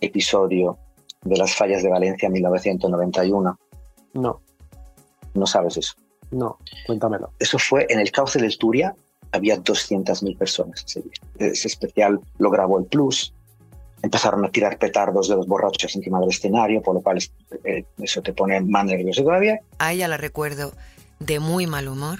episodio 0.00 0.78
de 1.22 1.36
las 1.36 1.54
fallas 1.54 1.82
de 1.82 1.90
Valencia 1.90 2.26
en 2.26 2.32
1991. 2.32 3.58
No, 4.14 4.40
No 5.34 5.46
sabes 5.46 5.76
eso. 5.76 5.94
no, 6.30 6.58
cuéntamelo. 6.86 7.32
Eso 7.38 7.58
fue 7.58 7.86
en 7.90 8.00
el 8.00 8.10
cauce 8.10 8.38
del 8.40 8.56
Turia, 8.56 8.94
había 9.32 9.56
200.000 9.58 10.38
personas 10.38 10.84
ese 10.86 11.02
día. 11.02 11.12
Ese 11.38 11.68
especial 11.68 12.20
lo 12.38 12.50
grabó 12.50 12.78
el 12.78 12.86
Plus. 12.86 13.34
Empezaron 14.02 14.44
a 14.44 14.50
tirar 14.50 14.78
petardos 14.78 15.28
de 15.28 15.36
los 15.36 15.46
borrachos 15.46 15.94
encima 15.94 16.18
del 16.20 16.30
escenario, 16.30 16.80
por 16.82 16.94
lo 16.94 17.02
cual 17.02 17.18
eh, 17.64 17.84
eso 17.98 18.22
te 18.22 18.32
pone 18.32 18.60
más 18.60 18.84
nervioso 18.86 19.22
todavía. 19.22 19.60
A 19.78 19.92
ella 19.92 20.08
la 20.08 20.16
recuerdo 20.16 20.72
de 21.18 21.38
muy 21.38 21.66
mal 21.66 21.86
humor. 21.88 22.18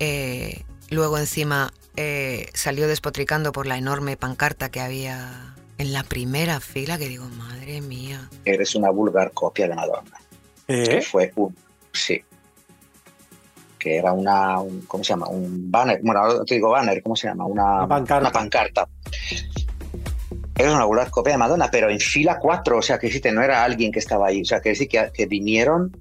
Eh, 0.00 0.62
luego 0.94 1.18
encima 1.18 1.72
eh, 1.96 2.48
salió 2.54 2.88
despotricando 2.88 3.52
por 3.52 3.66
la 3.66 3.76
enorme 3.76 4.16
pancarta 4.16 4.70
que 4.70 4.80
había 4.80 5.54
en 5.78 5.92
la 5.92 6.02
primera 6.04 6.60
fila, 6.60 6.96
que 6.98 7.08
digo, 7.08 7.26
madre 7.36 7.80
mía. 7.80 8.28
Eres 8.44 8.74
una 8.74 8.90
vulgar 8.90 9.32
copia 9.32 9.68
de 9.68 9.74
Madonna. 9.74 10.20
Que 10.66 11.02
fue 11.02 11.32
un. 11.36 11.54
Sí. 11.92 12.22
Que 13.78 13.96
era 13.98 14.12
una. 14.12 14.60
un- 14.60 14.82
¿Cómo 14.82 15.04
se 15.04 15.10
llama? 15.10 15.28
Un 15.28 15.70
banner. 15.70 16.00
Bueno, 16.02 16.20
ahora 16.20 16.44
te 16.44 16.54
digo 16.54 16.70
banner, 16.70 17.02
¿cómo 17.02 17.16
se 17.16 17.28
llama? 17.28 17.44
Una, 17.44 17.78
Una 17.80 17.88
pancarta. 17.88 18.20
Una 18.20 18.32
pancarta. 18.32 18.88
Eres 20.56 20.72
una 20.72 20.84
vulgar 20.84 21.10
copia 21.10 21.32
de 21.32 21.38
Madonna, 21.38 21.68
pero 21.70 21.90
en 21.90 21.98
fila 21.98 22.38
4. 22.38 22.78
O 22.78 22.82
sea, 22.82 22.98
que 22.98 23.32
no 23.32 23.42
era 23.42 23.64
alguien 23.64 23.90
que 23.92 23.98
estaba 23.98 24.28
ahí. 24.28 24.42
O 24.42 24.44
sea, 24.44 24.60
que 24.60 24.70
decir 24.70 24.88
que, 24.88 25.10
que 25.12 25.26
vinieron 25.26 25.94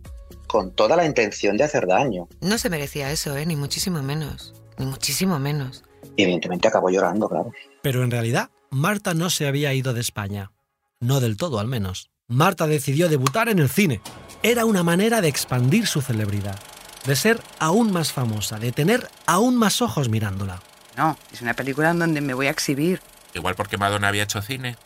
con 0.47 0.71
toda 0.71 0.95
la 0.95 1.05
intención 1.05 1.57
de 1.57 1.63
hacer 1.63 1.87
daño. 1.87 2.27
No 2.39 2.57
se 2.59 2.69
merecía 2.69 3.11
eso, 3.11 3.35
¿eh? 3.35 3.45
Ni 3.45 3.55
muchísimo 3.55 4.01
menos. 4.03 4.53
Ni 4.77 4.85
muchísimo 4.85 5.39
menos. 5.39 5.83
Y 6.15 6.23
evidentemente 6.23 6.67
acabó 6.67 6.89
llorando, 6.89 7.29
claro. 7.29 7.51
Pero 7.81 8.03
en 8.03 8.11
realidad, 8.11 8.49
Marta 8.69 9.13
no 9.13 9.29
se 9.29 9.47
había 9.47 9.73
ido 9.73 9.93
de 9.93 10.01
España. 10.01 10.51
No 10.99 11.19
del 11.19 11.37
todo, 11.37 11.59
al 11.59 11.67
menos. 11.67 12.09
Marta 12.27 12.67
decidió 12.67 13.09
debutar 13.09 13.49
en 13.49 13.59
el 13.59 13.69
cine. 13.69 14.01
Era 14.41 14.65
una 14.65 14.83
manera 14.83 15.21
de 15.21 15.27
expandir 15.27 15.87
su 15.87 16.01
celebridad, 16.01 16.59
de 17.05 17.15
ser 17.15 17.39
aún 17.59 17.91
más 17.91 18.11
famosa, 18.11 18.59
de 18.59 18.71
tener 18.71 19.09
aún 19.25 19.55
más 19.55 19.81
ojos 19.81 20.09
mirándola. 20.09 20.61
No, 20.97 21.17
es 21.31 21.41
una 21.41 21.53
película 21.53 21.91
en 21.91 21.99
donde 21.99 22.21
me 22.21 22.33
voy 22.33 22.47
a 22.47 22.51
exhibir. 22.51 23.01
Igual 23.33 23.55
porque 23.55 23.77
Madonna 23.77 24.07
había 24.07 24.23
hecho 24.23 24.41
cine. 24.41 24.77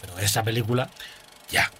Pero 0.00 0.18
esa 0.18 0.42
película... 0.42 0.90
Ya. 1.50 1.70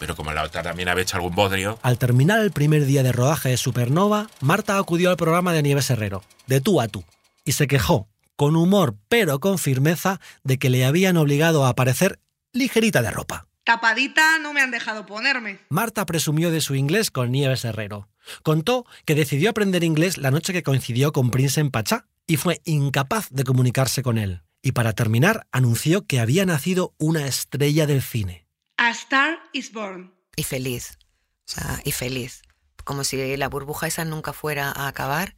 Pero 0.00 0.16
como 0.16 0.32
la 0.32 0.42
otra 0.42 0.62
también 0.62 0.88
había 0.88 1.02
hecho 1.02 1.16
algún 1.16 1.34
bodrio. 1.34 1.78
Al 1.82 1.98
terminar 1.98 2.40
el 2.40 2.52
primer 2.52 2.86
día 2.86 3.02
de 3.02 3.12
rodaje 3.12 3.50
de 3.50 3.58
Supernova, 3.58 4.28
Marta 4.40 4.78
acudió 4.78 5.10
al 5.10 5.18
programa 5.18 5.52
de 5.52 5.62
Nieves 5.62 5.90
Herrero, 5.90 6.24
de 6.46 6.62
tú 6.62 6.80
a 6.80 6.88
tú, 6.88 7.04
y 7.44 7.52
se 7.52 7.66
quejó, 7.66 8.08
con 8.34 8.56
humor 8.56 8.96
pero 9.10 9.40
con 9.40 9.58
firmeza, 9.58 10.18
de 10.42 10.58
que 10.58 10.70
le 10.70 10.86
habían 10.86 11.18
obligado 11.18 11.66
a 11.66 11.68
aparecer 11.68 12.18
ligerita 12.54 13.02
de 13.02 13.10
ropa. 13.10 13.46
Tapadita 13.64 14.38
no 14.38 14.54
me 14.54 14.62
han 14.62 14.70
dejado 14.70 15.04
ponerme. 15.04 15.58
Marta 15.68 16.06
presumió 16.06 16.50
de 16.50 16.62
su 16.62 16.74
inglés 16.74 17.10
con 17.10 17.30
Nieves 17.30 17.66
Herrero. 17.66 18.08
Contó 18.42 18.86
que 19.04 19.14
decidió 19.14 19.50
aprender 19.50 19.84
inglés 19.84 20.16
la 20.16 20.30
noche 20.30 20.54
que 20.54 20.62
coincidió 20.62 21.12
con 21.12 21.30
Prince 21.30 21.60
en 21.60 21.70
Pachá 21.70 22.06
y 22.26 22.36
fue 22.36 22.62
incapaz 22.64 23.28
de 23.30 23.44
comunicarse 23.44 24.02
con 24.02 24.16
él. 24.16 24.40
Y 24.62 24.72
para 24.72 24.94
terminar, 24.94 25.46
anunció 25.52 26.06
que 26.06 26.20
había 26.20 26.46
nacido 26.46 26.94
una 26.96 27.26
estrella 27.26 27.86
del 27.86 28.00
cine. 28.00 28.46
A 28.90 28.92
Star 28.92 29.38
is 29.52 29.72
Born. 29.72 30.12
Y 30.34 30.42
feliz. 30.42 30.98
O 31.46 31.52
sea, 31.52 31.80
y 31.84 31.92
feliz. 31.92 32.42
Como 32.82 33.04
si 33.04 33.36
la 33.36 33.48
burbuja 33.48 33.86
esa 33.86 34.04
nunca 34.04 34.32
fuera 34.32 34.72
a 34.72 34.88
acabar 34.88 35.36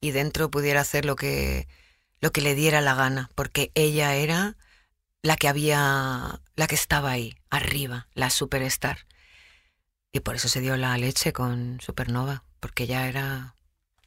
y 0.00 0.12
dentro 0.12 0.52
pudiera 0.52 0.82
hacer 0.82 1.04
lo 1.04 1.16
que, 1.16 1.66
lo 2.20 2.30
que 2.30 2.42
le 2.42 2.54
diera 2.54 2.80
la 2.80 2.94
gana. 2.94 3.28
Porque 3.34 3.72
ella 3.74 4.14
era 4.14 4.56
la 5.20 5.34
que 5.34 5.48
había. 5.48 6.40
la 6.54 6.66
que 6.68 6.76
estaba 6.76 7.10
ahí, 7.10 7.34
arriba, 7.50 8.06
la 8.14 8.30
superstar. 8.30 8.98
Y 10.12 10.20
por 10.20 10.36
eso 10.36 10.46
se 10.46 10.60
dio 10.60 10.76
la 10.76 10.96
leche 10.96 11.32
con 11.32 11.80
Supernova. 11.80 12.44
Porque 12.60 12.84
ella 12.84 13.08
era 13.08 13.56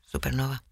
Supernova. 0.05 0.63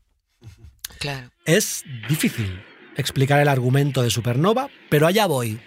Claro. 0.98 1.30
Es 1.44 1.84
difícil 2.08 2.64
explicar 2.96 3.42
el 3.42 3.50
argumento 3.50 4.02
de 4.02 4.10
Supernova, 4.10 4.70
pero 4.90 5.08
allá 5.08 5.26
voy. 5.26 5.60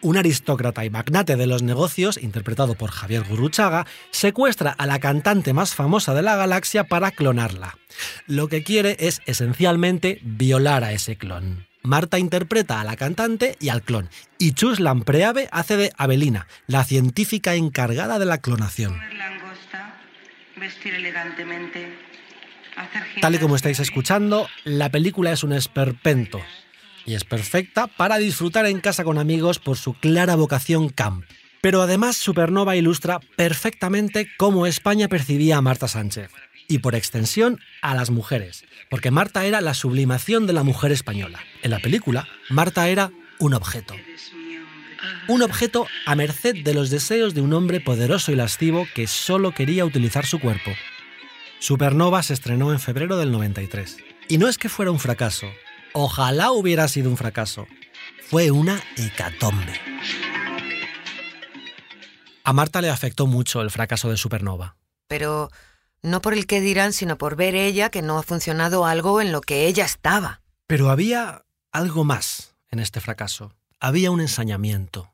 Un 0.00 0.16
aristócrata 0.16 0.84
y 0.84 0.90
magnate 0.90 1.34
de 1.34 1.48
los 1.48 1.62
negocios, 1.62 2.18
interpretado 2.18 2.76
por 2.76 2.92
Javier 2.92 3.24
Gurruchaga, 3.24 3.84
secuestra 4.12 4.70
a 4.70 4.86
la 4.86 5.00
cantante 5.00 5.52
más 5.52 5.74
famosa 5.74 6.14
de 6.14 6.22
la 6.22 6.36
galaxia 6.36 6.84
para 6.84 7.10
clonarla. 7.10 7.76
Lo 8.28 8.46
que 8.46 8.62
quiere 8.62 8.96
es 9.00 9.22
esencialmente 9.26 10.20
violar 10.22 10.84
a 10.84 10.92
ese 10.92 11.16
clon. 11.16 11.66
Marta 11.82 12.18
interpreta 12.20 12.80
a 12.80 12.84
la 12.84 12.94
cantante 12.96 13.56
y 13.58 13.70
al 13.70 13.82
clon, 13.82 14.08
y 14.38 14.52
Chus 14.52 14.78
Lampreave 14.78 15.48
hace 15.50 15.76
de 15.76 15.92
Abelina, 15.96 16.46
la 16.68 16.84
científica 16.84 17.54
encargada 17.54 18.20
de 18.20 18.26
la 18.26 18.38
clonación. 18.38 19.00
langosta, 19.16 19.98
vestir 20.56 20.94
elegantemente, 20.94 21.88
hacer 22.76 23.02
Tal 23.20 23.34
y 23.34 23.38
como 23.38 23.56
estáis 23.56 23.80
escuchando, 23.80 24.48
la 24.62 24.90
película 24.90 25.32
es 25.32 25.42
un 25.42 25.52
esperpento 25.52 26.40
y 27.08 27.14
es 27.14 27.24
perfecta 27.24 27.86
para 27.86 28.18
disfrutar 28.18 28.66
en 28.66 28.80
casa 28.80 29.02
con 29.02 29.16
amigos 29.16 29.58
por 29.58 29.78
su 29.78 29.94
clara 29.94 30.36
vocación 30.36 30.90
camp. 30.90 31.24
Pero 31.62 31.80
además 31.80 32.16
Supernova 32.16 32.76
ilustra 32.76 33.18
perfectamente 33.34 34.28
cómo 34.36 34.66
España 34.66 35.08
percibía 35.08 35.56
a 35.56 35.62
Marta 35.62 35.88
Sánchez 35.88 36.30
y 36.68 36.78
por 36.80 36.94
extensión 36.94 37.60
a 37.80 37.94
las 37.94 38.10
mujeres, 38.10 38.64
porque 38.90 39.10
Marta 39.10 39.46
era 39.46 39.62
la 39.62 39.72
sublimación 39.72 40.46
de 40.46 40.52
la 40.52 40.62
mujer 40.62 40.92
española. 40.92 41.40
En 41.62 41.70
la 41.70 41.78
película, 41.78 42.28
Marta 42.50 42.86
era 42.88 43.10
un 43.38 43.54
objeto. 43.54 43.94
Un 45.28 45.40
objeto 45.40 45.86
a 46.04 46.14
merced 46.14 46.62
de 46.62 46.74
los 46.74 46.90
deseos 46.90 47.32
de 47.32 47.40
un 47.40 47.54
hombre 47.54 47.80
poderoso 47.80 48.32
y 48.32 48.36
lascivo 48.36 48.86
que 48.94 49.06
solo 49.06 49.52
quería 49.52 49.86
utilizar 49.86 50.26
su 50.26 50.40
cuerpo. 50.40 50.72
Supernova 51.58 52.22
se 52.22 52.34
estrenó 52.34 52.70
en 52.70 52.80
febrero 52.80 53.16
del 53.16 53.32
93. 53.32 53.96
Y 54.28 54.36
no 54.36 54.46
es 54.46 54.58
que 54.58 54.68
fuera 54.68 54.90
un 54.90 54.98
fracaso. 54.98 55.46
Ojalá 56.00 56.52
hubiera 56.52 56.86
sido 56.86 57.10
un 57.10 57.16
fracaso. 57.16 57.66
Fue 58.30 58.52
una 58.52 58.80
hecatombe. 58.96 59.72
A 62.44 62.52
Marta 62.52 62.80
le 62.80 62.88
afectó 62.88 63.26
mucho 63.26 63.62
el 63.62 63.72
fracaso 63.72 64.08
de 64.08 64.16
Supernova. 64.16 64.76
Pero 65.08 65.50
no 66.00 66.22
por 66.22 66.34
el 66.34 66.46
que 66.46 66.60
dirán, 66.60 66.92
sino 66.92 67.18
por 67.18 67.34
ver 67.34 67.56
ella 67.56 67.90
que 67.90 68.02
no 68.02 68.16
ha 68.16 68.22
funcionado 68.22 68.86
algo 68.86 69.20
en 69.20 69.32
lo 69.32 69.40
que 69.40 69.66
ella 69.66 69.84
estaba. 69.84 70.40
Pero 70.68 70.88
había 70.90 71.44
algo 71.72 72.04
más 72.04 72.54
en 72.70 72.78
este 72.78 73.00
fracaso. 73.00 73.52
Había 73.80 74.12
un 74.12 74.20
ensañamiento. 74.20 75.12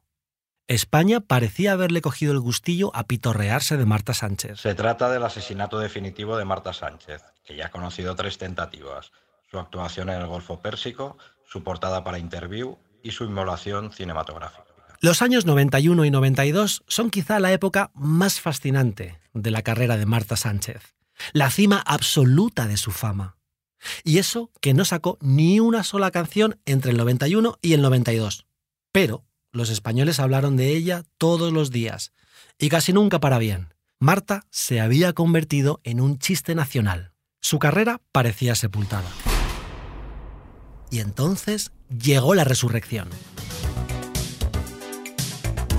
España 0.67 1.21
parecía 1.21 1.73
haberle 1.73 2.03
cogido 2.03 2.35
el 2.35 2.41
gustillo 2.41 2.95
a 2.95 3.05
pitorrearse 3.05 3.79
de 3.79 3.87
Marta 3.87 4.13
Sánchez. 4.13 4.61
Se 4.61 4.75
trata 4.75 5.09
del 5.09 5.23
asesinato 5.23 5.79
definitivo 5.79 6.37
de 6.37 6.45
Marta 6.45 6.75
Sánchez, 6.75 7.23
que 7.43 7.57
ya 7.57 7.69
ha 7.69 7.71
conocido 7.71 8.15
tres 8.15 8.37
tentativas. 8.37 9.13
Su 9.55 9.61
actuación 9.61 10.11
en 10.11 10.21
el 10.21 10.27
Golfo 10.27 10.61
Pérsico, 10.61 11.17
su 11.47 11.63
portada 11.63 12.03
para 12.03 12.19
Interview 12.19 12.77
y 13.05 13.13
su 13.13 13.23
inmolación 13.23 13.93
cinematográfica. 13.93 14.65
Los 15.01 15.23
años 15.23 15.47
91 15.47 16.05
y 16.05 16.11
92 16.11 16.83
son 16.89 17.09
quizá 17.09 17.39
la 17.39 17.53
época 17.53 17.93
más 17.95 18.41
fascinante 18.41 19.21
de 19.33 19.53
la 19.53 19.63
carrera 19.63 19.97
de 19.97 20.07
Marta 20.07 20.35
Sánchez, 20.35 20.97
la 21.33 21.53
cima 21.53 21.81
absoluta 21.87 22.67
de 22.67 22.77
su 22.77 22.91
fama. 22.91 23.37
Y 24.03 24.19
eso 24.19 24.51
que 24.61 24.75
no 24.75 24.85
sacó 24.85 25.19
ni 25.21 25.61
una 25.61 25.85
sola 25.85 26.11
canción 26.11 26.59
entre 26.67 26.91
el 26.91 26.97
91 26.97 27.57
y 27.63 27.75
el 27.75 27.83
92. 27.83 28.47
Pero 28.91 29.25
los 29.53 29.71
españoles 29.71 30.19
hablaron 30.19 30.57
de 30.57 30.75
ella 30.75 31.05
todos 31.17 31.53
los 31.53 31.71
días, 31.71 32.13
y 32.59 32.71
casi 32.71 32.93
nunca 32.93 33.21
para 33.21 33.39
bien. 33.39 33.73
Marta 34.01 34.49
se 34.51 34.81
había 34.81 35.13
convertido 35.13 35.81
en 35.85 36.01
un 36.01 36.19
chiste 36.19 36.57
nacional. 36.57 37.13
Su 37.41 37.61
carrera 37.61 38.01
parecía 38.11 38.57
sepultada. 38.57 39.09
Y 40.91 41.01
entonces 41.01 41.73
llegó 41.89 42.35
la 42.35 42.45
resurrección. 42.45 43.09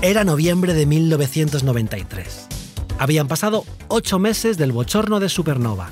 Era 0.02 0.24
noviembre 0.24 0.74
de 0.74 0.86
1993. 0.86 2.48
Habían 2.98 3.28
pasado 3.28 3.64
ocho 3.88 4.18
meses 4.18 4.56
del 4.56 4.72
bochorno 4.72 5.20
de 5.20 5.28
Supernova 5.28 5.90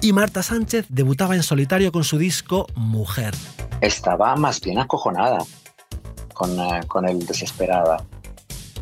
y 0.00 0.12
Marta 0.12 0.42
Sánchez 0.42 0.86
debutaba 0.88 1.34
en 1.34 1.42
solitario 1.42 1.92
con 1.92 2.04
su 2.04 2.18
disco 2.18 2.66
Mujer. 2.74 3.34
Estaba 3.80 4.34
más 4.36 4.60
bien 4.60 4.78
acojonada 4.78 5.38
con, 6.32 6.58
eh, 6.58 6.80
con 6.86 7.08
el 7.08 7.24
Desesperada. 7.26 8.04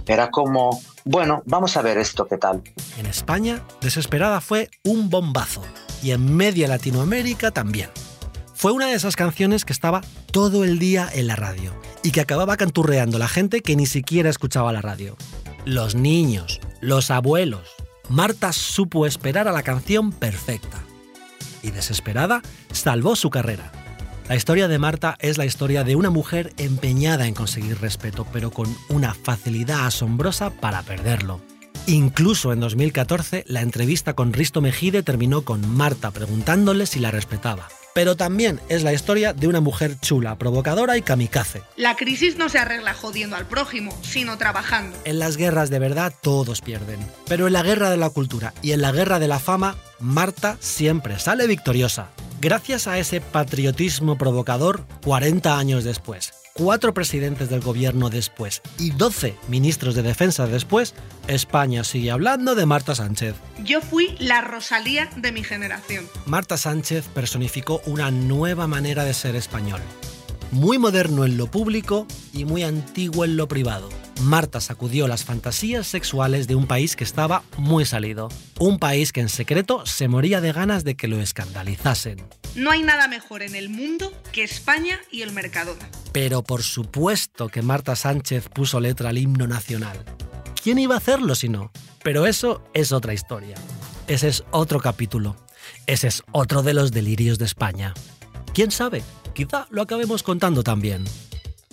Era 0.07 0.30
como, 0.30 0.80
bueno, 1.05 1.43
vamos 1.47 1.76
a 1.76 1.83
ver 1.83 1.99
esto 1.99 2.26
qué 2.26 2.39
tal. 2.39 2.62
En 2.99 3.07
España, 3.07 3.62
Desesperada 3.80 4.41
fue 4.41 4.70
un 4.85 5.11
bombazo 5.11 5.62
y 6.03 6.11
en 6.11 6.37
media 6.37 6.66
Latinoamérica 6.66 7.51
también. 7.51 7.91
Fue 8.63 8.71
una 8.71 8.87
de 8.87 8.95
esas 8.95 9.17
canciones 9.17 9.65
que 9.65 9.73
estaba 9.73 10.03
todo 10.31 10.63
el 10.63 10.79
día 10.79 11.09
en 11.13 11.27
la 11.27 11.35
radio 11.35 11.75
y 12.05 12.13
que 12.13 12.21
acababa 12.21 12.57
canturreando 12.57 13.19
la 13.19 13.27
gente 13.27 13.61
que 13.61 13.75
ni 13.75 13.87
siquiera 13.87 14.31
escuchaba 14.31 14.73
la 14.73 14.81
radio. 14.81 15.17
Los 15.65 15.97
niños, 15.97 16.61
los 16.81 17.11
abuelos. 17.11 17.71
Marta 18.09 18.53
supo 18.53 19.05
esperar 19.05 19.49
a 19.49 19.53
la 19.53 19.65
canción 19.65 20.13
perfecta. 20.13 20.79
Y 21.65 21.73
desesperada, 21.73 22.41
salvó 22.71 23.17
su 23.17 23.31
carrera. 23.31 23.73
La 24.29 24.37
historia 24.37 24.69
de 24.69 24.79
Marta 24.79 25.17
es 25.19 25.39
la 25.39 25.45
historia 25.45 25.83
de 25.83 25.97
una 25.97 26.11
mujer 26.11 26.53
empeñada 26.57 27.27
en 27.27 27.35
conseguir 27.35 27.81
respeto, 27.81 28.29
pero 28.33 28.53
con 28.53 28.73
una 28.89 29.13
facilidad 29.13 29.87
asombrosa 29.87 30.51
para 30.51 30.83
perderlo. 30.83 31.41
Incluso 31.89 32.53
en 32.53 32.61
2014, 32.61 33.43
la 33.49 33.61
entrevista 33.61 34.15
con 34.15 34.33
Risto 34.33 34.61
Mejide 34.61 35.03
terminó 35.03 35.43
con 35.43 35.69
Marta 35.69 36.13
preguntándole 36.13 36.87
si 36.87 37.01
la 37.01 37.11
respetaba. 37.11 37.67
Pero 37.95 38.16
también 38.16 38.61
es 38.68 38.82
la 38.82 38.93
historia 38.93 39.32
de 39.32 39.49
una 39.49 39.61
mujer 39.61 39.99
chula, 40.01 40.36
provocadora 40.36 40.97
y 40.97 41.03
kamikaze. 41.03 41.62
La 41.76 41.97
crisis 41.97 42.36
no 42.36 42.49
se 42.49 42.59
arregla 42.59 42.95
jodiendo 42.95 43.36
al 43.36 43.47
prójimo, 43.47 43.97
sino 44.03 44.38
trabajando. 44.38 44.97
En 45.05 45.18
las 45.18 45.36
guerras 45.36 45.70
de 45.70 45.78
verdad 45.78 46.12
todos 46.20 46.61
pierden. 46.61 46.99
Pero 47.28 47.47
en 47.47 47.53
la 47.53 47.62
guerra 47.62 47.90
de 47.90 47.97
la 47.97 48.11
cultura 48.11 48.55
y 48.62 48.72
en 48.72 48.82
la 48.82 48.93
guerra 48.93 49.18
de 49.18 49.28
la 49.28 49.38
fama, 49.38 49.76
Marta 50.01 50.57
siempre 50.61 51.18
sale 51.18 51.47
victoriosa. 51.47 52.09
Gracias 52.40 52.88
a 52.88 52.99
ese 52.99 53.20
patriotismo 53.20 54.18
provocador, 54.18 54.84
40 55.05 55.59
años 55.59 55.84
después, 55.84 56.32
cuatro 56.53 56.95
presidentes 56.95 57.49
del 57.49 57.61
gobierno 57.61 58.11
después 58.11 58.63
y 58.79 58.91
12 58.91 59.37
ministros 59.49 59.95
de 59.95 60.03
defensa 60.03 60.47
después, 60.47 60.95
España 61.29 61.85
sigue 61.85 62.11
hablando 62.11 62.55
de 62.55 62.67
Marta 62.67 62.95
Sánchez. 62.95 63.35
Yo 63.65 63.81
fui 63.81 64.15
la 64.19 64.41
Rosalía 64.41 65.11
de 65.17 65.33
mi 65.33 65.45
generación. 65.45 66.07
Marta 66.27 66.57
Sánchez 66.57 67.07
personificó 67.09 67.81
una 67.87 68.11
nueva 68.11 68.67
manera 68.67 69.05
de 69.05 69.15
ser 69.15 69.37
español. 69.37 69.81
Muy 70.51 70.79
moderno 70.79 71.25
en 71.25 71.37
lo 71.37 71.51
público 71.51 72.07
y 72.33 72.45
muy 72.45 72.63
antiguo 72.63 73.25
en 73.25 73.37
lo 73.37 73.49
privado. 73.49 73.89
Marta 74.21 74.61
sacudió 74.61 75.09
las 75.09 75.25
fantasías 75.25 75.87
sexuales 75.87 76.47
de 76.47 76.55
un 76.55 76.67
país 76.67 76.97
que 76.97 77.05
estaba 77.05 77.43
muy 77.57 77.85
salido. 77.85 78.29
Un 78.59 78.79
país 78.79 79.13
que 79.13 79.21
en 79.21 79.29
secreto 79.29 79.85
se 79.87 80.09
moría 80.09 80.41
de 80.41 80.53
ganas 80.53 80.85
de 80.85 80.95
que 80.95 81.09
lo 81.09 81.21
escandalizasen. 81.21 82.23
No 82.55 82.71
hay 82.71 82.83
nada 82.83 83.09
mejor 83.09 83.43
en 83.43 83.55
el 83.55 83.69
mundo 83.69 84.13
que 84.31 84.45
España 84.45 85.01
y 85.11 85.23
el 85.23 85.33
Mercadona. 85.33 85.89
Pero 86.13 86.43
por 86.43 86.63
supuesto 86.63 87.49
que 87.49 87.63
Marta 87.63 87.97
Sánchez 87.97 88.49
puso 88.49 88.79
letra 88.81 89.09
al 89.09 89.19
himno 89.19 89.47
nacional. 89.47 90.05
¿Quién 90.63 90.79
iba 90.79 90.95
a 90.95 90.99
hacerlo 90.99 91.35
si 91.35 91.49
no? 91.49 91.73
Pero 92.05 92.27
eso 92.27 92.63
es 92.75 92.93
otra 92.93 93.15
historia. 93.15 93.57
Ese 94.07 94.29
es 94.29 94.45
otro 94.51 94.81
capítulo. 94.81 95.37
Ese 95.87 96.09
es 96.09 96.23
otro 96.33 96.63
de 96.63 96.75
los 96.75 96.93
delirios 96.93 97.39
de 97.39 97.47
España. 97.47 97.95
¿Quién 98.53 98.71
sabe? 98.71 99.03
Quizá 99.35 99.67
lo 99.71 99.83
acabemos 99.83 100.23
contando 100.23 100.63
también. 100.63 101.05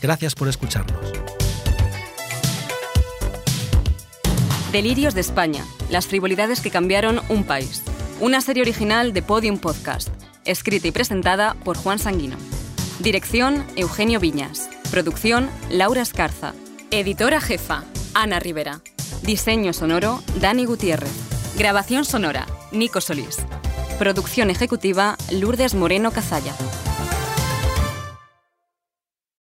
Gracias 0.01 0.33
por 0.33 0.47
escucharnos. 0.47 1.38
Delirios 4.71 5.15
de 5.15 5.21
España, 5.21 5.65
las 5.89 6.05
frivolidades 6.05 6.61
que 6.61 6.69
cambiaron 6.69 7.21
un 7.29 7.43
país. 7.43 7.81
Una 8.19 8.39
serie 8.39 8.61
original 8.61 9.13
de 9.13 9.23
Podium 9.23 9.57
Podcast, 9.57 10.09
escrita 10.45 10.87
y 10.87 10.91
presentada 10.91 11.55
por 11.63 11.75
Juan 11.75 11.97
Sanguino. 11.97 12.37
Dirección, 12.99 13.65
Eugenio 13.75 14.19
Viñas. 14.19 14.69
Producción, 14.91 15.49
Laura 15.71 16.03
Escarza. 16.03 16.53
Editora 16.91 17.41
jefa, 17.41 17.83
Ana 18.13 18.39
Rivera. 18.39 18.81
Diseño 19.23 19.73
sonoro, 19.73 20.21
Dani 20.39 20.65
Gutiérrez. 20.65 21.11
Grabación 21.57 22.05
sonora, 22.05 22.45
Nico 22.71 23.01
Solís. 23.01 23.37
Producción 23.97 24.51
ejecutiva, 24.51 25.17
Lourdes 25.31 25.73
Moreno 25.73 26.11
Cazalla. 26.11 26.53